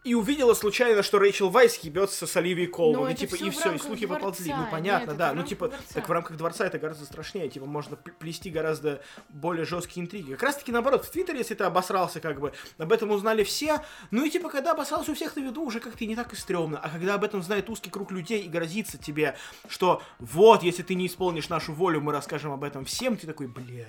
[0.03, 3.49] и увидела случайно, что Рэйчел Вайс ебется с Оливией Колман, Но и типа, всё и
[3.49, 4.19] все, и слухи дворца.
[4.25, 4.53] поползли.
[4.53, 5.33] Ну Нет, понятно, это да.
[5.33, 5.85] Ну типа, дворца.
[5.93, 10.31] так в рамках дворца это гораздо страшнее, типа, можно плести гораздо более жесткие интриги.
[10.31, 13.81] Как раз таки наоборот, в Твиттере, если ты обосрался, как бы, об этом узнали все,
[14.11, 16.79] ну и типа, когда обосрался у всех на виду, уже как-то не так и стрёмно.
[16.79, 19.35] А когда об этом знает узкий круг людей и грозится тебе,
[19.67, 23.47] что вот, если ты не исполнишь нашу волю, мы расскажем об этом всем, ты такой,
[23.47, 23.85] бля.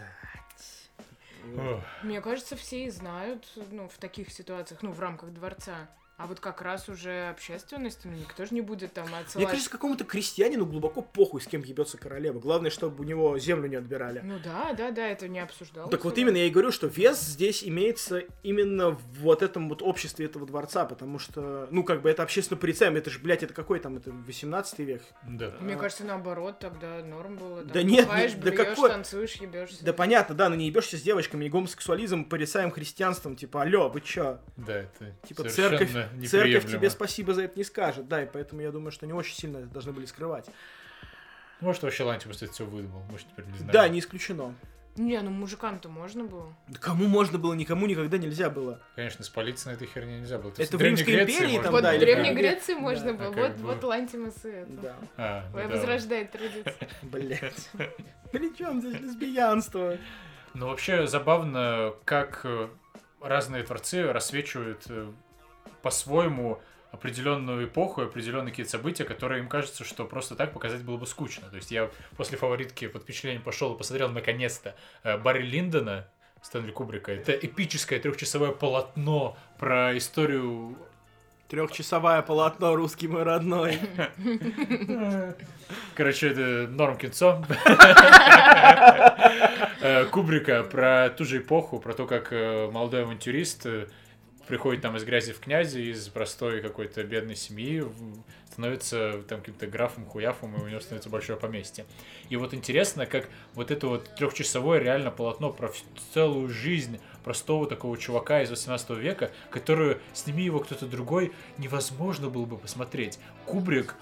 [2.03, 5.89] Мне кажется, все и знают, ну, в таких ситуациях, ну, в рамках дворца.
[6.19, 9.49] А вот как раз уже общественность, ну, никто же не будет там Мне отсылать.
[9.51, 12.41] кажется, какому-то крестьянину глубоко похуй, с кем ебется королева.
[12.41, 14.21] Главное, чтобы у него землю не отбирали.
[14.25, 15.93] Ну да, да, да, это не обсуждалось.
[15.93, 19.81] Так вот именно я и говорю, что вес здесь имеется именно в вот этом вот
[19.81, 23.55] обществе этого дворца, потому что, ну, как бы это общественно порицаемое, это же, блядь, это
[23.55, 25.03] какой там, это 18 век?
[25.23, 25.55] Да.
[25.61, 27.63] Мне кажется, наоборот, тогда норм было.
[27.63, 29.85] там Да нет, ну, да блюёшь, какой- танцуешь, ебешься.
[29.85, 34.01] Да понятно, да, но не ебешься с девочками, и гомосексуализм порицаем христианством, типа, алло, вы
[34.01, 34.41] чё?
[34.57, 38.61] Да, это Типа, совершенно церковь, церковь тебе спасибо за это не скажет, да, и поэтому
[38.63, 40.47] я думаю, что не очень сильно должны были скрывать.
[41.61, 43.73] Может, вообще Лантимус это все выдумал, может, теперь не знаю.
[43.73, 44.55] Да, не исключено.
[44.97, 46.53] Не, ну мужикам-то можно было.
[46.67, 48.81] Да кому можно было, никому никогда нельзя было.
[48.97, 50.51] Конечно, спалиться на этой херне нельзя было.
[50.51, 52.35] То Это в Древней Греции империи там, вот да, в Древней да.
[52.35, 53.27] Греции можно Да, было.
[53.29, 54.73] а Вот, бы- вот Лантимус и это.
[54.73, 54.97] Да.
[55.17, 55.69] А, ну да.
[55.69, 56.75] Возрождает традицию.
[57.03, 57.71] Блять.
[58.33, 59.97] При чем здесь лесбиянство?
[60.55, 62.69] Ну, вообще забавно, как э,
[63.21, 65.13] разные творцы рассвечивают э,
[65.83, 66.61] по-своему
[66.91, 71.49] определенную эпоху, определенные какие-то события, которые им кажется, что просто так показать было бы скучно.
[71.49, 76.09] То есть я после фаворитки под впечатлением пошел и посмотрел наконец-то э, Барри Линдона,
[76.43, 77.13] Стэнли Кубрика.
[77.13, 80.77] Это эпическое трехчасовое полотно про историю
[81.49, 83.79] Трехчасовое полотно русский мой родной.
[85.95, 87.45] Короче, это норм кинцо.
[89.81, 93.65] Э, Кубрика про ту же эпоху, про то, как э, молодой авантюрист
[94.49, 97.85] приходит там из грязи в князи, из простой какой-то бедной семьи,
[98.51, 101.85] становится там каким-то графом, хуяфом, и у него становится большое поместье.
[102.29, 105.71] И вот интересно, как вот это вот трехчасовое реально полотно про
[106.13, 112.47] целую жизнь простого такого чувака из 18 века, которую, сними его кто-то другой, невозможно было
[112.47, 113.21] бы посмотреть.
[113.47, 113.95] Кубрик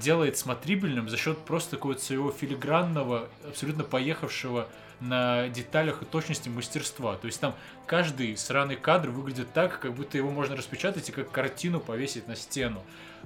[0.00, 4.68] делает смотрибельным за счет просто такого своего филигранного, абсолютно поехавшего
[5.00, 7.16] на деталях и точности мастерства.
[7.16, 7.54] То есть там
[7.86, 12.36] каждый сраный кадр выглядит так, как будто его можно распечатать и как картину повесить на
[12.36, 12.82] стену.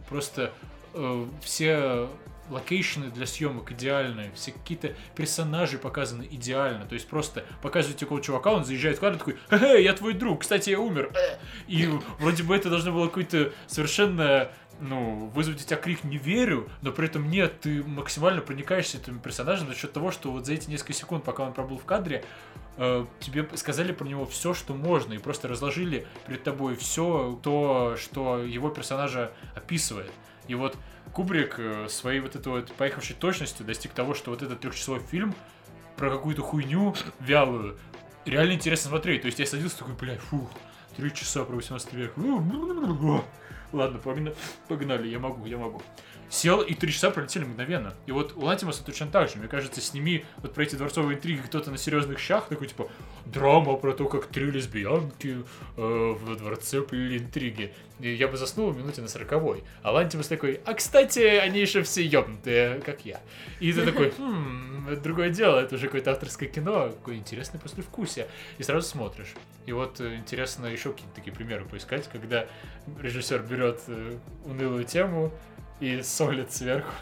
[0.08, 0.52] Просто
[0.94, 2.08] э, все
[2.50, 6.84] location ы для съемок идеальные, все какие-то персонажи показаны идеально.
[6.86, 10.40] То есть просто показывают такого чувака, он заезжает в кадр такой, хе я твой друг,
[10.40, 11.12] кстати, я умер.
[11.68, 11.88] И
[12.18, 14.50] вроде бы это должно было какой-то совершенно
[14.80, 19.18] ну, вызвать у тебя крик «не верю», но при этом нет, ты максимально проникаешься этим
[19.18, 22.24] персонажем за счет того, что вот за эти несколько секунд, пока он пробыл в кадре,
[22.76, 27.96] э, тебе сказали про него все, что можно, и просто разложили перед тобой все то,
[27.96, 30.10] что его персонажа описывает.
[30.48, 30.76] И вот
[31.12, 35.34] Кубрик э, своей вот этой вот поехавшей точностью достиг того, что вот этот трехчасовой фильм
[35.96, 37.78] про какую-то хуйню вялую
[38.24, 39.22] реально интересно смотреть.
[39.22, 40.50] То есть я садился такой, блядь, фух,
[40.96, 42.16] три часа про 18 век.
[43.72, 44.00] Ладно,
[44.68, 45.80] погнали, я могу, я могу
[46.30, 47.92] сел, и три часа пролетели мгновенно.
[48.06, 49.36] И вот у Лантимаса точно так же.
[49.36, 52.88] Мне кажется, сними вот про эти дворцовые интриги кто-то на серьезных щах, такой типа
[53.26, 55.44] драма про то, как три лесбиянки
[55.76, 57.74] э, в дворце плели интриги.
[57.98, 59.62] И я бы заснул в минуте на сороковой.
[59.82, 63.20] А Лантимас такой, а кстати, они еще все ёбнутые, как я.
[63.58, 68.28] И ты такой, хм, это другое дело, это уже какое-то авторское кино, какое интересное послевкусие.
[68.58, 69.34] И сразу смотришь.
[69.66, 72.46] И вот э, интересно еще какие-то такие примеры поискать, когда
[73.00, 75.32] режиссер берет э, унылую тему,
[75.80, 76.92] и солит сверху.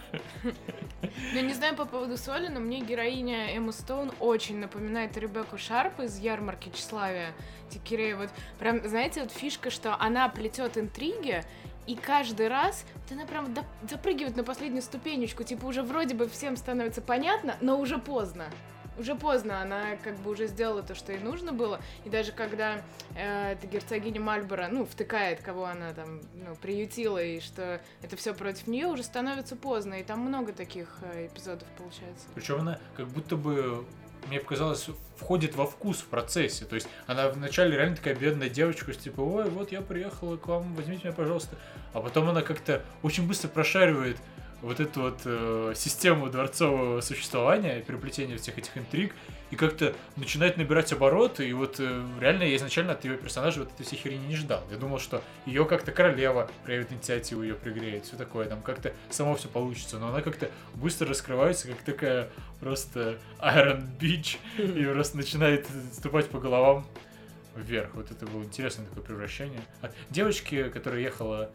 [0.42, 6.00] Ну, не знаю по поводу соли, но мне героиня Эмма Стоун очень напоминает Ребекку Шарп
[6.00, 7.32] из ярмарки тщеславия
[7.70, 8.14] Тикерей.
[8.14, 11.42] Вот прям, знаете, вот фишка, что она плетет интриги,
[11.86, 13.54] и каждый раз вот она прям
[13.88, 18.50] запрыгивает на последнюю ступенечку, типа уже вроде бы всем становится понятно, но уже поздно
[18.98, 22.82] уже поздно, она как бы уже сделала то, что ей нужно было, и даже когда
[23.14, 28.34] э, эта герцогиня Мальборо, ну, втыкает, кого она там, ну, приютила, и что это все
[28.34, 32.26] против нее, уже становится поздно, и там много таких э, эпизодов получается.
[32.34, 33.84] Причем она как будто бы
[34.26, 36.64] мне показалось, входит во вкус в процессе.
[36.64, 40.74] То есть она вначале реально такая бедная девочка, типа, ой, вот я приехала к вам,
[40.74, 41.56] возьмите меня, пожалуйста.
[41.92, 44.16] А потом она как-то очень быстро прошаривает
[44.62, 49.14] вот эту вот э, систему дворцового существования, переплетения всех этих интриг,
[49.50, 53.72] и как-то начинает набирать обороты, и вот э, реально я изначально от ее персонажа вот
[53.72, 54.62] этой всей херни не ждал.
[54.70, 59.36] Я думал, что ее как-то королева проявит инициативу, ее пригреет, все такое, там как-то само
[59.36, 62.28] все получится, но она как-то быстро раскрывается, как такая
[62.60, 66.86] просто Iron Beach, и просто начинает ступать по головам
[67.54, 67.94] вверх.
[67.94, 69.60] Вот это было интересное такое превращение.
[69.80, 71.50] От девочки, которая ехала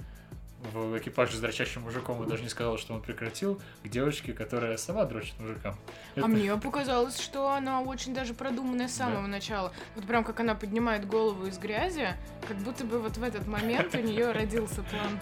[0.71, 4.77] в экипаже с дрочащим мужиком и даже не сказал, что он прекратил, к девочке, которая
[4.77, 5.75] сама дрочит мужикам.
[6.15, 6.25] А Это...
[6.25, 9.27] А мне показалось, что она очень даже продуманная с самого да.
[9.27, 9.73] начала.
[9.95, 12.09] Вот прям как она поднимает голову из грязи,
[12.47, 15.19] как будто бы вот в этот момент у нее родился план.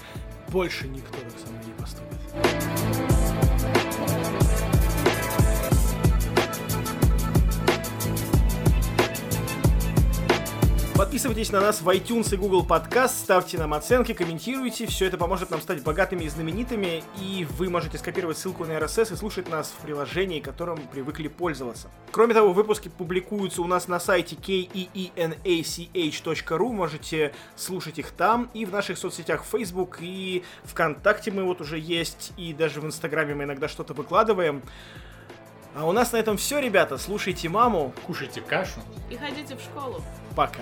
[0.49, 3.20] Больше никто так со мной не поступит.
[11.01, 14.85] Подписывайтесь на нас в iTunes и Google Podcast, ставьте нам оценки, комментируйте.
[14.85, 17.03] Все это поможет нам стать богатыми и знаменитыми.
[17.19, 21.89] И вы можете скопировать ссылку на RSS и слушать нас в приложении, которым привыкли пользоваться.
[22.11, 26.71] Кроме того, выпуски публикуются у нас на сайте keenach.ru.
[26.71, 32.31] Можете слушать их там и в наших соцсетях Facebook и ВКонтакте мы вот уже есть.
[32.37, 34.61] И даже в Инстаграме мы иногда что-то выкладываем.
[35.73, 36.99] А у нас на этом все, ребята.
[36.99, 37.91] Слушайте маму.
[38.05, 38.81] Кушайте кашу.
[39.09, 40.03] И ходите в школу.
[40.35, 40.61] Пока.